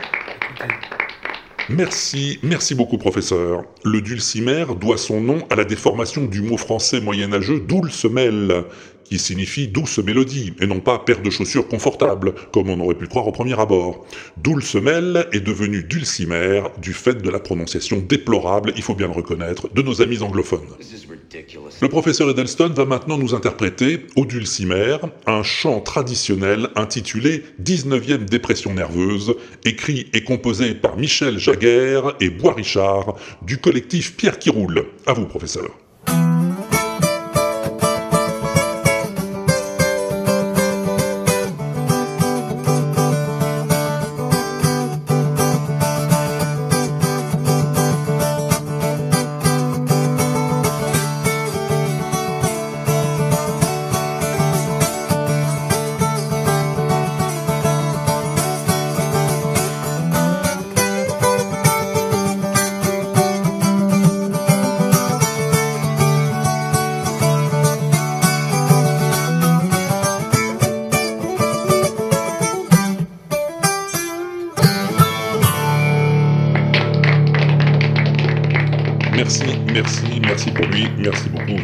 Merci, 1.70 2.40
merci 2.44 2.76
beaucoup 2.76 2.98
professeur. 2.98 3.64
Le 3.84 4.00
dulcimer 4.00 4.66
doit 4.80 4.98
son 4.98 5.20
nom 5.20 5.46
à 5.50 5.56
la 5.56 5.66
déformation 5.66 6.24
du 6.24 6.42
mot 6.42 6.56
français 6.56 7.02
moyenâgeux 7.02 7.60
dulcemel, 7.60 8.64
qui 9.08 9.20
signifie 9.20 9.68
douce 9.68 10.00
mélodie, 10.00 10.54
et 10.60 10.68
non 10.68 10.80
pas 10.80 11.00
paire 11.00 11.22
de 11.22 11.30
chaussures 11.30 11.68
confortables, 11.68 12.34
comme 12.52 12.70
on 12.70 12.80
aurait 12.80 12.96
pu 12.96 13.04
le 13.04 13.10
croire 13.10 13.28
au 13.28 13.32
premier 13.32 13.60
abord. 13.60 14.06
Dulcemel 14.38 15.28
est 15.32 15.40
devenu 15.40 15.84
dulcimer 15.84 16.64
du 16.82 16.94
fait 16.94 17.22
de 17.22 17.30
la 17.30 17.40
prononciation 17.40 17.98
déplorable, 17.98 18.74
il 18.76 18.84
faut 18.84 18.96
bien 18.96 19.08
le 19.08 19.14
reconnaître, 19.14 19.70
de 19.74 19.82
nos 19.82 20.02
amis 20.02 20.22
anglophones. 20.22 20.68
Le 21.82 21.90
professeur 21.90 22.30
Eddleston 22.30 22.70
va 22.70 22.86
maintenant 22.86 23.18
nous 23.18 23.34
interpréter, 23.34 24.08
au 24.16 24.26
dulcimer, 24.26 24.98
un 25.26 25.44
chant 25.44 25.80
traditionnel 25.80 26.70
intitulé 26.76 27.44
19e 27.64 28.26
dépression 28.26 28.74
nerveuse, 28.74 29.36
écrit 29.66 30.08
et 30.14 30.24
composé 30.24 30.74
par 30.74 30.98
Michel 30.98 31.38
Jaguer 31.38 32.02
et 32.20 32.30
Bois 32.30 32.54
Richard, 32.54 33.16
du 33.42 33.58
collectif 33.58 34.16
Pierre 34.16 34.40
qui 34.40 34.50
roule. 34.50 34.86
À 35.06 35.14
vous, 35.14 35.26
professeur. 35.26 35.87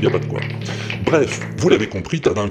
Pas 0.10 0.20
de 0.20 0.26
quoi. 0.26 0.40
Bref, 1.06 1.42
vous 1.58 1.70
l'avez 1.70 1.88
compris, 1.88 2.22
tas 2.22 2.34
d'un 2.34 2.50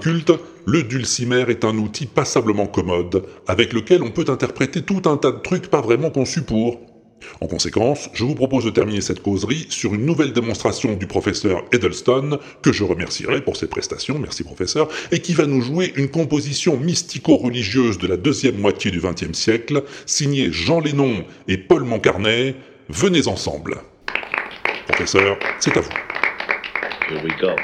le 0.67 0.83
dulcimer 0.83 1.45
est 1.49 1.65
un 1.65 1.77
outil 1.79 2.07
passablement 2.07 2.67
commode, 2.67 3.25
avec 3.49 3.73
lequel 3.73 4.03
on 4.03 4.11
peut 4.11 4.27
interpréter 4.29 4.83
tout 4.83 5.03
un 5.07 5.17
tas 5.17 5.33
de 5.33 5.39
trucs 5.39 5.69
pas 5.69 5.81
vraiment 5.81 6.11
conçus 6.11 6.43
pour. 6.43 6.81
En 7.41 7.47
conséquence, 7.47 8.11
je 8.15 8.25
vous 8.25 8.35
propose 8.35 8.65
de 8.65 8.71
terminer 8.71 9.01
cette 9.01 9.23
causerie 9.23 9.67
sur 9.71 9.95
une 9.95 10.05
nouvelle 10.07 10.33
démonstration 10.33 10.95
du 10.95 11.07
professeur 11.07 11.65
Eddleston, 11.73 12.39
que 12.63 12.73
je 12.73 12.85
remercierai 12.85 13.43
pour 13.43 13.57
ses 13.57 13.67
prestations, 13.67 14.19
merci 14.19 14.45
professeur, 14.45 14.89
et 15.11 15.21
qui 15.21 15.35
va 15.35 15.47
nous 15.47 15.61
jouer 15.61 15.93
une 15.97 16.09
composition 16.09 16.77
mystico-religieuse 16.77 17.99
de 17.99 18.07
la 18.07 18.17
deuxième 18.17 18.59
moitié 18.59 18.91
du 18.91 19.01
XXe 19.01 19.39
siècle, 19.39 19.85
signée 20.07 20.49
Jean 20.53 20.81
Lénon 20.81 21.25
et 21.49 21.59
Paul 21.59 21.85
Moncarnet. 21.85 22.57
Venez 22.89 23.27
ensemble. 23.29 23.79
Professeur, 24.87 25.39
c'est 25.61 25.77
à 25.77 25.81
vous. 25.81 26.12
Here 27.09 27.23
we 27.23 27.31
go. 27.31 27.57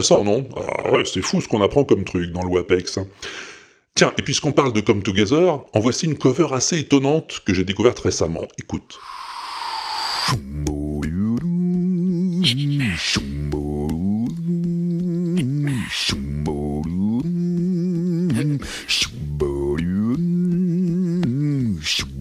Intéressant, 0.00 0.24
non 0.24 0.48
Ah 0.56 0.96
c'est 1.04 1.20
fou 1.20 1.42
ce 1.42 1.48
qu'on 1.48 1.60
apprend 1.60 1.84
comme 1.84 2.04
truc 2.04 2.32
dans 2.32 2.42
le 2.42 2.48
WAPEX. 2.48 2.96
hein. 2.96 3.06
Tiens, 3.94 4.14
et 4.16 4.22
puisqu'on 4.22 4.52
parle 4.52 4.72
de 4.72 4.80
Come 4.80 5.02
Together, 5.02 5.60
en 5.74 5.80
voici 5.80 6.06
une 6.06 6.16
cover 6.16 6.46
assez 6.52 6.78
étonnante 6.78 7.40
que 7.44 7.52
j'ai 7.52 7.64
découverte 7.64 7.98
récemment. 7.98 8.46
Écoute. 8.58 8.98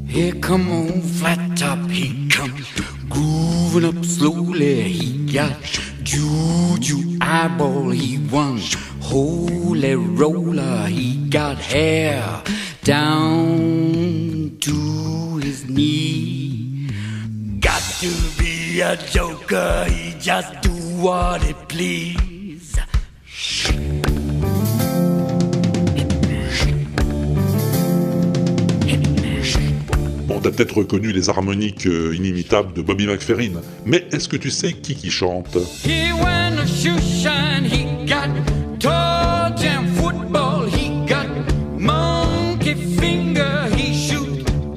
Here 0.09 0.33
come 0.41 0.71
on 0.71 1.01
flat 1.01 1.61
up 1.63 1.79
slowly. 4.03 5.29
Juju 6.09 7.19
eyeball, 7.21 7.91
he 7.91 8.17
one 8.17 8.59
holy 8.99 9.95
roller. 9.95 10.87
He 10.87 11.29
got 11.29 11.57
hair 11.59 12.41
down 12.83 14.57
to 14.59 15.37
his 15.37 15.69
knee. 15.69 16.89
Got 17.59 17.83
to 18.01 18.11
be 18.39 18.81
a 18.81 18.97
joker, 18.97 19.85
he 19.87 20.15
just 20.19 20.61
do 20.61 20.71
what 21.03 21.43
he 21.43 21.53
please. 21.67 22.28
Bon, 30.39 30.43
t'as 30.43 30.55
peut-être 30.55 30.77
reconnu 30.77 31.11
les 31.11 31.29
harmoniques 31.29 31.85
euh, 31.85 32.15
inimitables 32.15 32.71
de 32.71 32.81
Bobby 32.81 33.07
McFerrin, 33.07 33.59
mais 33.85 34.05
est-ce 34.13 34.29
que 34.29 34.37
tu 34.37 34.49
sais 34.51 34.71
qui 34.71 34.95
qui 34.95 35.11
chante? 35.11 35.57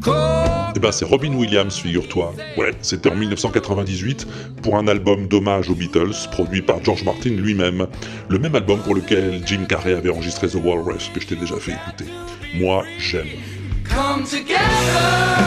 A. 0.04 0.72
Eh 0.74 0.80
ben, 0.80 0.90
c'est 0.90 1.04
Robin 1.04 1.32
Williams, 1.34 1.76
figure-toi. 1.76 2.34
Ouais, 2.56 2.72
c'était 2.82 3.08
en 3.08 3.14
1998 3.14 4.26
pour 4.64 4.76
un 4.76 4.88
album 4.88 5.28
d'hommage 5.28 5.70
aux 5.70 5.76
Beatles, 5.76 6.28
produit 6.32 6.62
par 6.62 6.82
George 6.82 7.04
Martin 7.04 7.30
lui-même. 7.30 7.86
Le 8.28 8.38
même 8.40 8.56
album 8.56 8.80
pour 8.80 8.96
lequel 8.96 9.40
Jim 9.46 9.64
Carrey 9.68 9.94
avait 9.94 10.10
enregistré 10.10 10.48
The 10.48 10.56
Walrus, 10.56 11.08
que 11.14 11.20
je 11.20 11.28
t'ai 11.28 11.36
déjà 11.36 11.54
fait 11.54 11.72
écouter. 11.72 12.10
Moi, 12.54 12.82
j'aime. 12.98 13.28
Come 13.84 14.24
together 14.24 15.42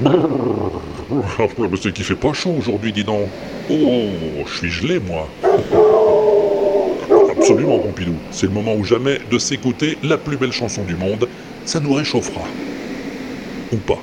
mais 1.58 1.76
c'est 1.80 1.92
qu'il 1.92 2.04
fait 2.04 2.14
pas 2.14 2.32
chaud 2.32 2.54
aujourd'hui, 2.58 2.92
dis 2.92 3.04
donc. 3.04 3.28
Oh, 3.70 4.08
je 4.46 4.52
suis 4.56 4.70
gelé, 4.70 4.98
moi. 4.98 5.28
Absolument, 7.30 7.78
Pompidou. 7.78 8.14
C'est 8.30 8.46
le 8.46 8.52
moment 8.52 8.74
ou 8.74 8.84
jamais 8.84 9.20
de 9.30 9.38
s'écouter 9.38 9.98
la 10.02 10.16
plus 10.16 10.36
belle 10.36 10.52
chanson 10.52 10.82
du 10.84 10.96
monde. 10.96 11.28
Ça 11.64 11.80
nous 11.80 11.92
réchauffera. 11.92 12.42
Ou 13.72 13.76
pas. 13.76 13.98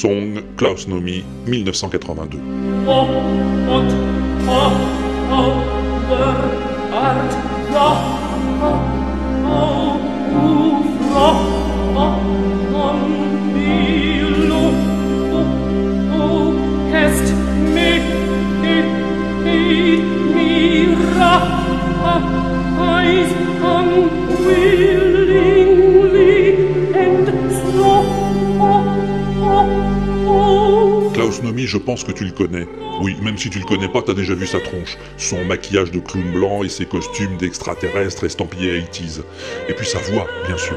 Song, 0.00 0.42
Klaus 0.56 0.86
Nomi, 0.86 1.22
1982. 1.44 2.40
Oh, 2.86 3.06
und 3.68 3.92
oh, 4.48 4.72
oh, 5.30 5.52
der 6.08 6.96
Art, 6.98 7.32
ja, 7.70 7.88
oh, 8.62 8.80
oh, 9.44 10.00
oh, 10.32 10.80
oh, 11.14 11.49
je 31.66 31.78
pense 31.78 32.04
que 32.04 32.12
tu 32.12 32.24
le 32.24 32.32
connais. 32.32 32.66
Oui, 33.02 33.16
même 33.22 33.38
si 33.38 33.50
tu 33.50 33.58
le 33.58 33.64
connais 33.64 33.88
pas, 33.88 34.02
t'as 34.02 34.14
déjà 34.14 34.34
vu 34.34 34.46
sa 34.46 34.60
tronche. 34.60 34.96
Son 35.16 35.44
maquillage 35.44 35.90
de 35.90 35.98
clown 35.98 36.32
blanc 36.32 36.62
et 36.62 36.68
ses 36.68 36.86
costumes 36.86 37.36
d'extraterrestres 37.36 38.24
estampillés 38.24 38.80
80s. 38.80 39.22
Et 39.68 39.74
puis 39.74 39.86
sa 39.86 39.98
voix, 39.98 40.26
bien 40.46 40.56
sûr. 40.56 40.76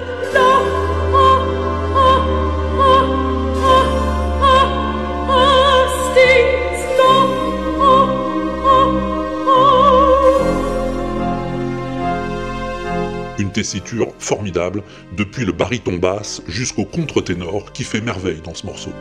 Une 13.40 13.52
tessiture 13.52 14.14
formidable, 14.20 14.84
depuis 15.18 15.46
le 15.46 15.52
baryton 15.52 15.98
basse 15.98 16.42
jusqu'au 16.48 16.86
contre-ténor 16.86 17.72
qui 17.74 17.84
fait 17.84 18.02
merveille 18.02 18.42
dans 18.44 18.54
ce 18.54 18.66
morceau. 18.66 18.92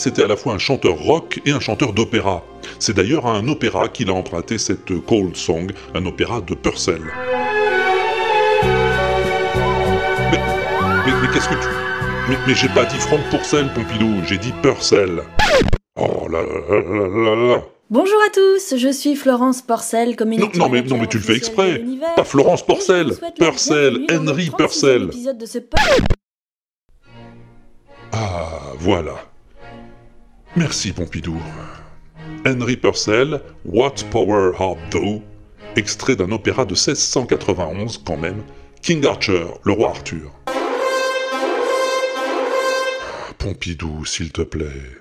C'était 0.00 0.22
à 0.22 0.28
la 0.28 0.36
fois 0.36 0.54
un 0.54 0.58
chanteur 0.58 0.94
rock 0.94 1.42
et 1.44 1.50
un 1.50 1.60
chanteur 1.60 1.92
d'opéra. 1.92 2.42
C'est 2.78 2.96
d'ailleurs 2.96 3.26
à 3.26 3.32
un 3.32 3.46
opéra 3.48 3.86
qu'il 3.90 4.08
a 4.08 4.14
emprunté 4.14 4.56
cette 4.56 4.98
Cold 5.06 5.36
Song, 5.36 5.70
un 5.94 6.06
opéra 6.06 6.40
de 6.40 6.54
Purcell. 6.54 7.02
Mais, 10.32 10.40
mais, 11.04 11.12
mais 11.20 11.28
qu'est-ce 11.34 11.50
que 11.50 11.54
tu... 11.54 11.68
Mais, 12.30 12.38
mais 12.46 12.54
j'ai 12.54 12.70
pas 12.70 12.86
dit 12.86 12.96
Franck 12.96 13.20
Purcell, 13.28 13.70
Pompidou, 13.74 14.22
j'ai 14.26 14.38
dit 14.38 14.54
Purcell. 14.62 15.22
Oh 15.96 16.26
là 16.30 16.40
là 16.40 16.48
là 16.48 16.80
là 16.80 17.06
là 17.06 17.56
là. 17.56 17.62
Bonjour 17.90 18.22
à 18.26 18.30
tous, 18.30 18.78
je 18.78 18.90
suis 18.90 19.16
Florence 19.16 19.60
Porcel, 19.60 20.08
Non, 20.08 20.16
community 20.16 20.58
non, 20.58 20.70
mais, 20.70 20.80
non, 20.80 20.96
mais 20.96 21.08
tu 21.08 21.18
le 21.18 21.24
fais 21.24 21.36
exprès. 21.36 21.84
Pas 22.16 22.24
Florence 22.24 22.64
Porcel, 22.64 23.12
Purcell, 23.38 24.06
Henry 24.10 24.48
36e 24.48 24.56
Purcell. 24.56 25.10
Ah, 28.12 28.72
voilà. 28.78 29.29
Merci 30.60 30.92
Pompidou. 30.92 31.40
Henry 32.44 32.76
Purcell, 32.76 33.40
What 33.64 33.94
Power 34.10 34.52
Art 34.58 34.76
Thou, 34.90 35.22
extrait 35.74 36.16
d'un 36.16 36.30
opéra 36.32 36.66
de 36.66 36.74
1691 36.74 38.02
quand 38.04 38.18
même, 38.18 38.42
King 38.82 39.06
Archer, 39.06 39.46
le 39.64 39.72
roi 39.72 39.88
Arthur. 39.88 40.30
Pompidou, 43.38 44.04
s'il 44.04 44.32
te 44.32 44.42
plaît. 44.42 44.99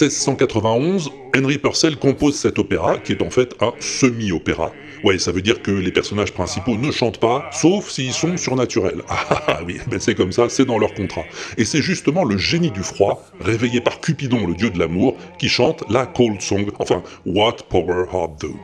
1691, 0.00 1.12
Henry 1.36 1.58
Purcell 1.58 1.96
compose 1.96 2.34
cet 2.34 2.58
opéra, 2.58 2.98
qui 2.98 3.12
est 3.12 3.22
en 3.22 3.30
fait 3.30 3.54
un 3.60 3.72
semi-opéra. 3.78 4.72
Ouais, 5.04 5.18
ça 5.18 5.30
veut 5.30 5.42
dire 5.42 5.62
que 5.62 5.70
les 5.70 5.92
personnages 5.92 6.32
principaux 6.32 6.76
ne 6.76 6.90
chantent 6.90 7.20
pas, 7.20 7.48
sauf 7.52 7.90
s'ils 7.90 8.12
sont 8.12 8.36
surnaturels. 8.36 9.02
Ah 9.08 9.26
ah, 9.30 9.42
ah 9.46 9.60
oui, 9.64 9.78
ben 9.86 10.00
c'est 10.00 10.14
comme 10.14 10.32
ça, 10.32 10.48
c'est 10.48 10.64
dans 10.64 10.78
leur 10.78 10.94
contrat. 10.94 11.24
Et 11.58 11.64
c'est 11.64 11.82
justement 11.82 12.24
le 12.24 12.38
génie 12.38 12.70
du 12.70 12.82
froid, 12.82 13.24
réveillé 13.40 13.80
par 13.80 14.00
Cupidon, 14.00 14.46
le 14.46 14.54
dieu 14.54 14.70
de 14.70 14.78
l'amour, 14.78 15.16
qui 15.38 15.48
chante 15.48 15.84
la 15.90 16.06
Cold 16.06 16.40
Song, 16.40 16.70
enfin, 16.78 17.02
What 17.26 17.56
Power 17.68 18.06
Heart 18.12 18.40
Do. 18.40 18.56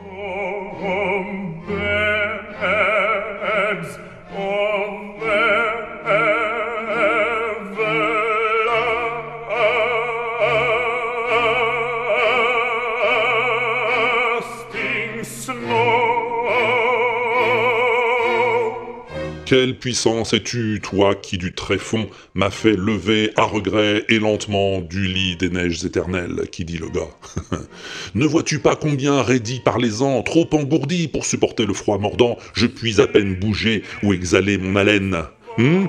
Quelle 19.51 19.77
puissance 19.77 20.31
es-tu, 20.31 20.79
toi 20.81 21.13
qui 21.13 21.37
du 21.37 21.51
tréfonds 21.51 22.07
m'as 22.35 22.51
fait 22.51 22.77
lever 22.77 23.31
à 23.35 23.43
regret 23.43 24.05
et 24.07 24.17
lentement 24.17 24.79
du 24.79 25.07
lit 25.07 25.35
des 25.35 25.49
neiges 25.49 25.83
éternelles, 25.83 26.43
qui 26.53 26.63
dit 26.63 26.77
le 26.77 26.87
gars. 26.87 27.11
ne 28.15 28.25
vois-tu 28.25 28.59
pas 28.59 28.77
combien 28.77 29.21
raidi 29.21 29.59
par 29.59 29.77
les 29.77 30.01
ans, 30.01 30.23
trop 30.23 30.47
engourdi 30.53 31.09
pour 31.09 31.25
supporter 31.25 31.65
le 31.65 31.73
froid 31.73 31.97
mordant, 31.97 32.37
je 32.53 32.65
puis 32.65 33.01
à 33.01 33.07
peine 33.07 33.35
bouger 33.35 33.83
ou 34.03 34.13
exhaler 34.13 34.57
mon 34.57 34.77
haleine? 34.77 35.17
Hmm 35.57 35.87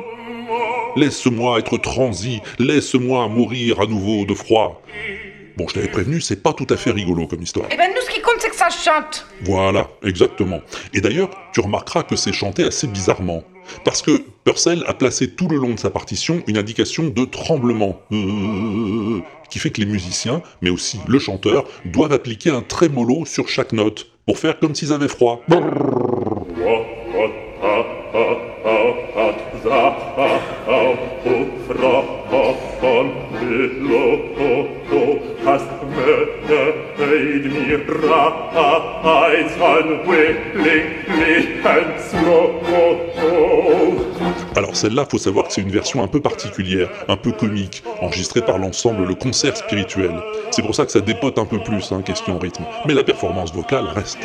Laisse-moi 0.97 1.61
être 1.61 1.79
transi, 1.79 2.41
laisse-moi 2.59 3.29
mourir 3.29 3.81
à 3.81 3.87
nouveau 3.87 4.25
de 4.25 4.35
froid. 4.35 4.83
Bon, 5.57 5.69
je 5.69 5.75
t'avais 5.75 5.89
prévenu, 5.89 6.21
c'est 6.21 6.43
pas 6.43 6.53
tout 6.53 6.67
à 6.71 6.77
fait 6.77 6.91
rigolo 6.91 7.27
comme 7.27 7.43
histoire. 7.43 7.67
Eh 7.71 7.77
ben 7.77 7.91
nous, 7.95 8.01
ce 8.01 8.11
qui 8.11 8.21
compte, 8.21 8.37
c'est 8.39 8.49
que 8.49 8.57
ça 8.57 8.71
chante. 8.71 9.27
Voilà, 9.43 9.89
exactement. 10.03 10.61
Et 10.95 11.01
d'ailleurs, 11.01 11.31
tu 11.53 11.61
remarqueras 11.61 12.03
que 12.05 12.17
c'est 12.17 12.33
chanté 12.33 12.65
assez 12.65 12.87
bizarrement. 12.87 13.45
Parce 13.85 14.03
que 14.03 14.25
Purcell 14.45 14.83
a 14.87 14.95
placé 14.95 15.31
tout 15.31 15.49
le 15.49 15.57
long 15.57 15.75
de 15.75 15.79
sa 15.79 15.91
partition 15.91 16.43
une 16.47 16.57
indication 16.57 17.05
de 17.09 17.25
tremblement, 17.25 18.01
euh, 18.13 19.21
qui 19.51 19.59
fait 19.59 19.71
que 19.71 19.81
les 19.81 19.87
musiciens, 19.87 20.43
mais 20.63 20.71
aussi 20.71 20.99
le 21.07 21.19
chanteur, 21.19 21.65
doivent 21.85 22.13
appliquer 22.13 22.51
un 22.51 22.63
trémolo 22.63 23.25
sur 23.25 23.49
chaque 23.49 23.73
note, 23.73 24.11
pour 24.27 24.39
faire 24.39 24.59
comme 24.59 24.75
s'ils 24.75 24.93
avaient 24.93 25.09
froid. 25.09 25.43
Alors 44.55 44.77
celle-là, 44.77 45.07
faut 45.11 45.19
savoir 45.19 45.47
que 45.47 45.53
c'est 45.53 45.63
une 45.63 45.71
version 45.71 46.03
un 46.03 46.09
peu 46.09 46.21
particulière, 46.21 46.89
un 47.09 47.17
peu 47.17 47.33
comique, 47.33 47.83
enregistrée 48.01 48.43
par 48.43 48.59
l'ensemble 48.59 49.07
Le 49.07 49.15
Concert 49.15 49.57
Spirituel. 49.57 50.13
C'est 50.51 50.63
pour 50.63 50.75
ça 50.75 50.85
que 50.85 50.93
ça 50.93 51.01
dépote 51.01 51.39
un 51.39 51.47
peu 51.47 51.59
plus, 51.59 51.91
hein, 51.93 52.03
question 52.03 52.39
rythme. 52.39 52.65
Mais 52.87 52.95
la 52.95 53.05
performance 53.05 53.53
vocale 53.55 53.87
reste. 53.87 54.19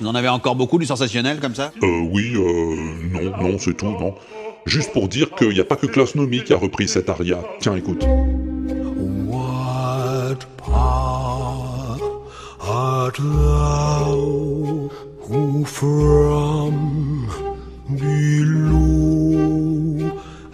Vous 0.00 0.06
en 0.06 0.14
avez 0.14 0.28
encore 0.28 0.56
beaucoup 0.56 0.78
du 0.78 0.86
sensationnel 0.86 1.40
comme 1.40 1.54
ça? 1.54 1.72
Euh, 1.82 1.86
oui, 2.10 2.32
euh, 2.34 2.74
non, 3.12 3.48
non, 3.48 3.58
c'est 3.58 3.74
tout, 3.74 3.86
non. 3.86 4.14
Juste 4.66 4.92
pour 4.92 5.08
dire 5.08 5.30
qu'il 5.34 5.50
n'y 5.50 5.60
a 5.60 5.64
pas 5.64 5.76
que 5.76 5.86
Klaus 5.86 6.14
Nomi 6.14 6.42
qui 6.44 6.52
a 6.52 6.56
repris 6.56 6.88
cet 6.88 7.08
aria. 7.08 7.42
Tiens, 7.60 7.76
écoute. 7.76 8.04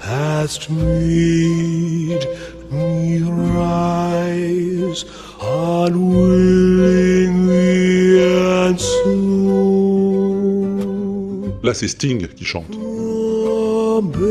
Hast 0.08 0.70
made 0.70 2.24
me 2.70 3.20
rise 3.58 5.04
unwillingly 5.42 6.62
and 8.22 8.80
Là, 11.64 11.74
c'est 11.74 11.88
Sting 11.88 12.28
qui 12.28 12.44
chante. 12.44 12.85
Il 14.18 14.22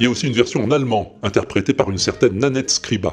y 0.00 0.06
a 0.06 0.10
aussi 0.10 0.26
une 0.26 0.32
version 0.32 0.64
en 0.64 0.72
allemand, 0.72 1.14
interprétée 1.22 1.72
par 1.72 1.88
une 1.88 1.98
certaine 1.98 2.36
Nanette 2.36 2.70
Scriba. 2.70 3.12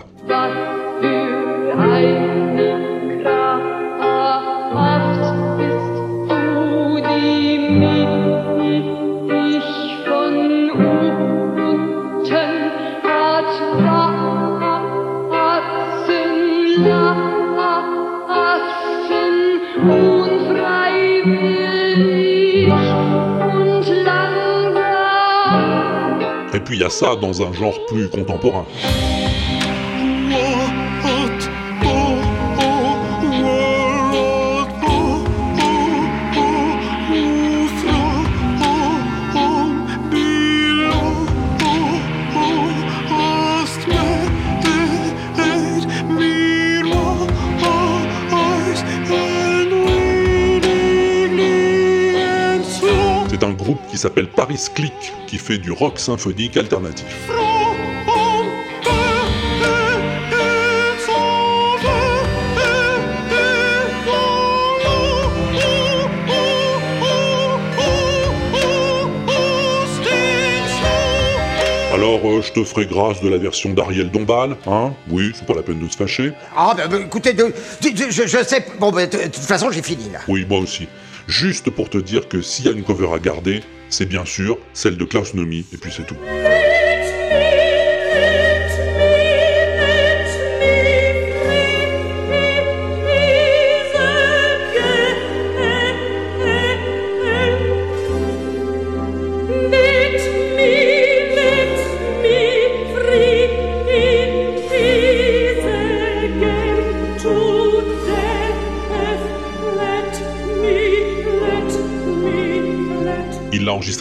Ça 26.89 27.15
dans 27.15 27.43
un 27.43 27.53
genre 27.53 27.77
plus 27.85 28.09
contemporain. 28.09 28.65
S'appelle 53.99 54.27
Paris 54.27 54.59
Click, 54.73 55.13
qui 55.27 55.37
fait 55.37 55.57
du 55.57 55.71
rock 55.71 55.99
symphonique 55.99 56.57
alternatif. 56.57 57.05
Alors, 71.93 72.19
euh, 72.23 72.41
je 72.41 72.51
te 72.51 72.63
ferai 72.63 72.85
grâce 72.85 73.19
de 73.21 73.29
la 73.29 73.37
version 73.39 73.71
d'Ariel 73.73 74.11
Dombal, 74.11 74.55
hein? 74.67 74.93
Oui, 75.09 75.31
c'est 75.33 75.45
pas 75.45 75.55
la 75.55 75.63
peine 75.63 75.79
de 75.79 75.91
se 75.91 75.97
fâcher. 75.97 76.33
Ah, 76.55 76.73
bah, 76.77 76.87
bah, 76.87 76.97
écoutez, 77.03 77.33
de- 77.33 77.51
de- 77.81 77.89
de- 77.89 78.11
je, 78.11 78.27
je 78.27 78.43
sais. 78.43 78.63
Bon, 78.79 78.91
bah, 78.91 79.07
de 79.07 79.17
de 79.17 79.23
toute 79.23 79.35
façon, 79.37 79.71
j'ai 79.71 79.81
fini 79.81 80.09
là. 80.13 80.19
Oui, 80.27 80.45
moi 80.47 80.59
aussi. 80.59 80.87
Juste 81.29 81.69
pour 81.69 81.91
te 81.91 81.99
dire 81.99 82.27
que 82.27 82.41
s'il 82.41 82.65
y 82.65 82.69
a 82.69 82.71
une 82.71 82.81
cover 82.81 83.13
à 83.13 83.19
garder, 83.19 83.61
c'est 83.89 84.07
bien 84.07 84.25
sûr 84.25 84.57
celle 84.73 84.97
de 84.97 85.05
Klaus 85.05 85.35
Nomi, 85.35 85.63
et 85.71 85.77
puis 85.77 85.91
c'est 85.95 86.07
tout. 86.07 86.17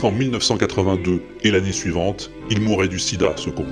En 0.04 0.12
1982 0.12 1.22
et 1.42 1.50
l'année 1.50 1.72
suivante, 1.72 2.30
il 2.50 2.60
mourait 2.60 2.88
du 2.88 2.98
sida, 2.98 3.32
ce 3.36 3.50
con. 3.50 3.66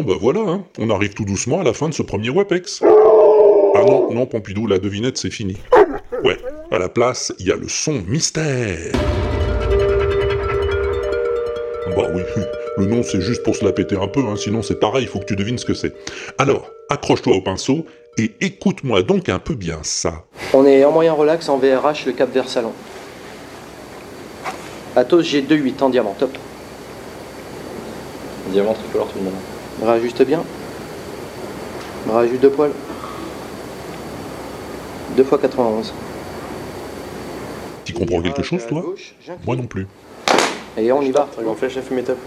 Bon 0.00 0.14
bah 0.14 0.18
voilà, 0.18 0.40
hein, 0.40 0.64
on 0.78 0.88
arrive 0.88 1.12
tout 1.12 1.26
doucement 1.26 1.60
à 1.60 1.62
la 1.62 1.74
fin 1.74 1.86
de 1.86 1.92
ce 1.92 2.02
premier 2.02 2.30
WAPEX. 2.30 2.82
Ah 2.82 3.82
non, 3.84 4.10
non, 4.10 4.24
Pompidou, 4.24 4.66
la 4.66 4.78
devinette 4.78 5.18
c'est 5.18 5.30
fini. 5.30 5.58
Ouais, 6.24 6.38
à 6.70 6.78
la 6.78 6.88
place, 6.88 7.34
il 7.38 7.48
y 7.48 7.52
a 7.52 7.56
le 7.56 7.68
son 7.68 8.00
mystère. 8.06 8.92
Bah 11.94 12.06
oui, 12.14 12.22
le 12.78 12.86
nom 12.86 13.02
c'est 13.02 13.20
juste 13.20 13.42
pour 13.42 13.54
se 13.54 13.62
la 13.62 13.72
péter 13.72 13.96
un 13.96 14.08
peu, 14.08 14.20
hein, 14.20 14.36
sinon 14.36 14.62
c'est 14.62 14.80
pareil, 14.80 15.02
il 15.02 15.08
faut 15.08 15.18
que 15.18 15.26
tu 15.26 15.36
devines 15.36 15.58
ce 15.58 15.66
que 15.66 15.74
c'est. 15.74 15.92
Alors, 16.38 16.70
accroche-toi 16.88 17.36
au 17.36 17.42
pinceau 17.42 17.84
et 18.16 18.32
écoute-moi 18.40 19.02
donc 19.02 19.28
un 19.28 19.38
peu 19.38 19.54
bien 19.54 19.80
ça. 19.82 20.24
On 20.54 20.64
est 20.64 20.82
en 20.82 20.92
moyen 20.92 21.12
relax 21.12 21.46
en 21.50 21.58
VRH, 21.58 22.06
le 22.06 22.12
cap 22.12 22.32
vers 22.32 22.48
salon. 22.48 22.72
Atos 24.96 25.24
G28 25.24 25.82
en 25.82 25.90
diamant, 25.90 26.16
top. 26.18 26.30
Diamant 28.48 28.72
tricolore 28.72 29.08
tout 29.08 29.18
le 29.18 29.24
monde. 29.24 29.34
Réajuste 29.82 30.22
bien. 30.24 30.42
Réajuste 32.08 32.42
deux 32.42 32.50
poils. 32.50 32.72
2 35.16 35.24
fois 35.24 35.38
91. 35.38 35.92
Tu 37.84 37.92
comprends 37.92 38.22
quelque 38.22 38.42
chose 38.42 38.66
toi? 38.66 38.84
Moi 39.46 39.56
non 39.56 39.66
plus. 39.66 39.86
Et 40.76 40.92
on 40.92 41.02
y 41.02 41.10
va. 41.10 41.28
Flèche 41.56 41.76
à 41.76 41.82
fumée 41.82 42.02
top. 42.02 42.18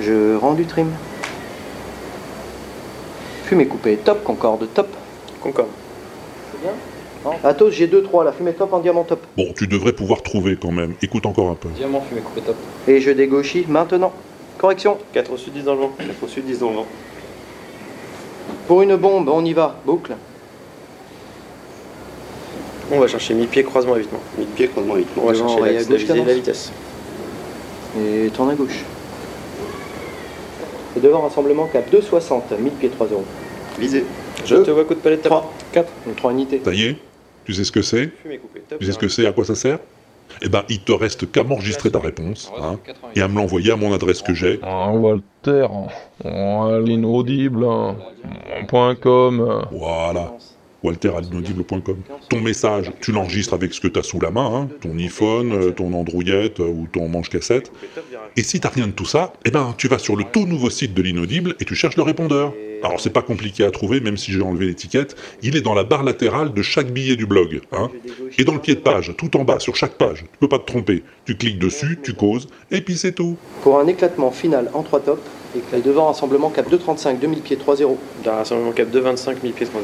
Je 0.00 0.36
rends 0.36 0.54
du 0.54 0.66
trim. 0.66 0.88
Fumée 3.44 3.66
coupée, 3.66 3.96
top, 3.96 4.24
concorde, 4.24 4.66
top. 4.72 4.88
Concorde. 5.40 5.68
C'est 6.52 6.62
bien? 6.62 6.72
Atos 7.42 7.70
G2, 7.70 8.02
3, 8.02 8.24
la 8.24 8.32
fumée 8.32 8.52
top 8.52 8.72
en 8.72 8.80
diamant 8.80 9.04
top. 9.04 9.20
Bon, 9.36 9.46
tu 9.56 9.66
devrais 9.66 9.92
pouvoir 9.92 10.22
trouver 10.22 10.56
quand 10.60 10.72
même. 10.72 10.94
Écoute 11.02 11.26
encore 11.26 11.48
un 11.48 11.54
peu. 11.54 11.68
Diamant 11.70 12.02
fumée 12.02 12.20
coupée 12.20 12.42
top. 12.42 12.56
Et 12.86 13.00
je 13.00 13.10
dégauchis 13.10 13.64
maintenant. 13.68 14.12
Correction. 14.58 14.98
4 15.12 15.32
au 15.32 15.36
sud, 15.36 15.52
10 15.54 15.64
dans 15.64 15.74
le 15.74 15.80
vent. 15.80 15.92
4 15.98 16.08
au 16.22 16.28
sud, 16.28 16.44
10 16.44 16.58
dans 16.58 16.70
le 16.70 16.76
vent. 16.76 16.86
Pour 18.66 18.82
une 18.82 18.96
bombe, 18.96 19.28
on 19.28 19.44
y 19.44 19.52
va. 19.52 19.76
Boucle. 19.84 20.14
On 22.92 23.00
va 23.00 23.06
chercher 23.08 23.34
mi-pied, 23.34 23.64
croisement 23.64 23.96
évitement. 23.96 24.20
Mi-pied, 24.38 24.68
croisement 24.68 24.96
évitement. 24.96 25.22
On 25.24 25.26
va 25.26 25.32
Devant, 25.32 25.48
chercher 25.48 25.62
rail 25.62 25.70
à 25.70 25.74
l'axe 25.74 25.88
de 25.88 25.92
gauche, 25.92 26.02
visée 26.02 26.24
la 26.24 26.34
vitesse. 26.34 26.72
Et 27.98 28.30
tourne 28.30 28.50
à 28.50 28.54
gauche. 28.54 28.84
Et 30.96 31.00
devant 31.00 31.22
rassemblement 31.22 31.66
cap 31.66 31.90
260, 31.90 32.52
1000 32.58 32.72
pieds 32.72 32.88
3 32.90 33.06
euros. 33.08 33.24
Visée. 33.78 34.04
Je 34.44 34.56
te 34.56 34.70
vois 34.70 34.84
coup 34.84 34.94
de 34.94 35.00
palette 35.00 35.22
top. 35.22 35.30
3. 35.30 35.52
4. 35.72 35.92
3 36.16 36.32
unités. 36.32 36.60
Ça 36.64 36.72
y 36.72 36.84
est 36.84 36.96
Tu 37.44 37.52
sais 37.54 37.64
ce 37.64 37.72
que 37.72 37.82
c'est. 37.82 38.10
Tu 38.80 38.86
sais 38.86 38.92
ce 38.92 38.98
que 38.98 39.08
c'est 39.08 39.26
À 39.26 39.32
quoi 39.32 39.44
ça 39.44 39.54
sert? 39.54 39.78
Eh 40.42 40.48
ben, 40.48 40.64
il 40.68 40.80
te 40.80 40.90
reste 40.92 41.30
qu'à 41.30 41.44
m'enregistrer 41.44 41.90
ta 41.90 42.00
réponse, 42.00 42.50
hein, 42.60 42.78
et 43.14 43.20
à 43.20 43.28
me 43.28 43.36
l'envoyer 43.36 43.70
à 43.70 43.76
mon 43.76 43.92
adresse 43.92 44.20
que 44.20 44.34
j'ai. 44.34 44.58
Ah, 44.62 44.90
Walter, 44.90 45.66
l'inaudible, 46.24 47.64
hein, 47.64 47.96
point 48.68 48.94
.com. 48.96 49.40
euh. 49.40 49.62
Voilà. 49.70 50.32
Walter 50.82 51.12
à 51.16 51.20
l'inaudible.com. 51.20 51.96
Ton 52.28 52.40
message, 52.40 52.92
tu 53.00 53.12
l'enregistres 53.12 53.54
avec 53.54 53.72
ce 53.72 53.80
que 53.80 53.88
tu 53.88 53.98
as 53.98 54.02
sous 54.02 54.20
la 54.20 54.30
main, 54.30 54.50
hein, 54.54 54.68
ton 54.82 54.98
iPhone, 54.98 55.52
euh, 55.52 55.70
ton 55.70 55.92
Androidette 55.94 56.60
euh, 56.60 56.64
ou 56.66 56.86
ton 56.92 57.08
manche-cassette. 57.08 57.72
Et 58.36 58.42
si 58.42 58.60
t'as 58.60 58.68
rien 58.68 58.86
de 58.88 58.92
tout 58.92 59.06
ça, 59.06 59.32
eh 59.46 59.50
ben, 59.50 59.74
tu 59.78 59.88
vas 59.88 59.98
sur 59.98 60.14
le 60.16 60.24
tout 60.24 60.46
nouveau 60.46 60.68
site 60.68 60.92
de 60.92 61.00
l'inaudible 61.00 61.54
et 61.60 61.64
tu 61.64 61.74
cherches 61.74 61.96
le 61.96 62.02
répondeur. 62.02 62.52
Alors 62.84 63.00
c'est 63.00 63.10
pas 63.10 63.22
compliqué 63.22 63.64
à 63.64 63.70
trouver, 63.70 64.00
même 64.00 64.18
si 64.18 64.30
j'ai 64.30 64.42
enlevé 64.42 64.66
l'étiquette. 64.66 65.16
Il 65.42 65.56
est 65.56 65.62
dans 65.62 65.72
la 65.72 65.84
barre 65.84 66.04
latérale 66.04 66.52
de 66.52 66.60
chaque 66.60 66.92
billet 66.92 67.16
du 67.16 67.24
blog. 67.24 67.62
Hein, 67.72 67.90
et 68.36 68.44
dans 68.44 68.52
le 68.52 68.60
pied 68.60 68.74
de 68.74 68.80
page, 68.80 69.14
tout 69.16 69.38
en 69.38 69.44
bas, 69.44 69.58
sur 69.58 69.74
chaque 69.74 69.94
page. 69.94 70.20
Tu 70.20 70.38
peux 70.38 70.48
pas 70.48 70.58
te 70.58 70.66
tromper. 70.66 71.02
Tu 71.24 71.34
cliques 71.34 71.58
dessus, 71.58 71.98
tu 72.02 72.12
causes, 72.12 72.46
et 72.70 72.82
puis 72.82 72.98
c'est 72.98 73.12
tout. 73.12 73.38
Pour 73.62 73.80
un 73.80 73.86
éclatement 73.86 74.30
final 74.30 74.70
en 74.74 74.82
3 74.82 75.00
tops, 75.00 75.22
et 75.72 75.80
devant 75.80 76.08
rassemblement 76.08 76.50
cap 76.50 76.68
235, 76.68 77.20
2000 77.20 77.40
pieds 77.40 77.56
3 77.56 77.76
0. 77.76 77.98
D'un 78.22 78.32
rassemblement 78.32 78.72
cap 78.72 78.90
2, 78.90 79.00
25 79.00 79.42
1000 79.42 79.52
pieds 79.54 79.66
3 79.66 79.80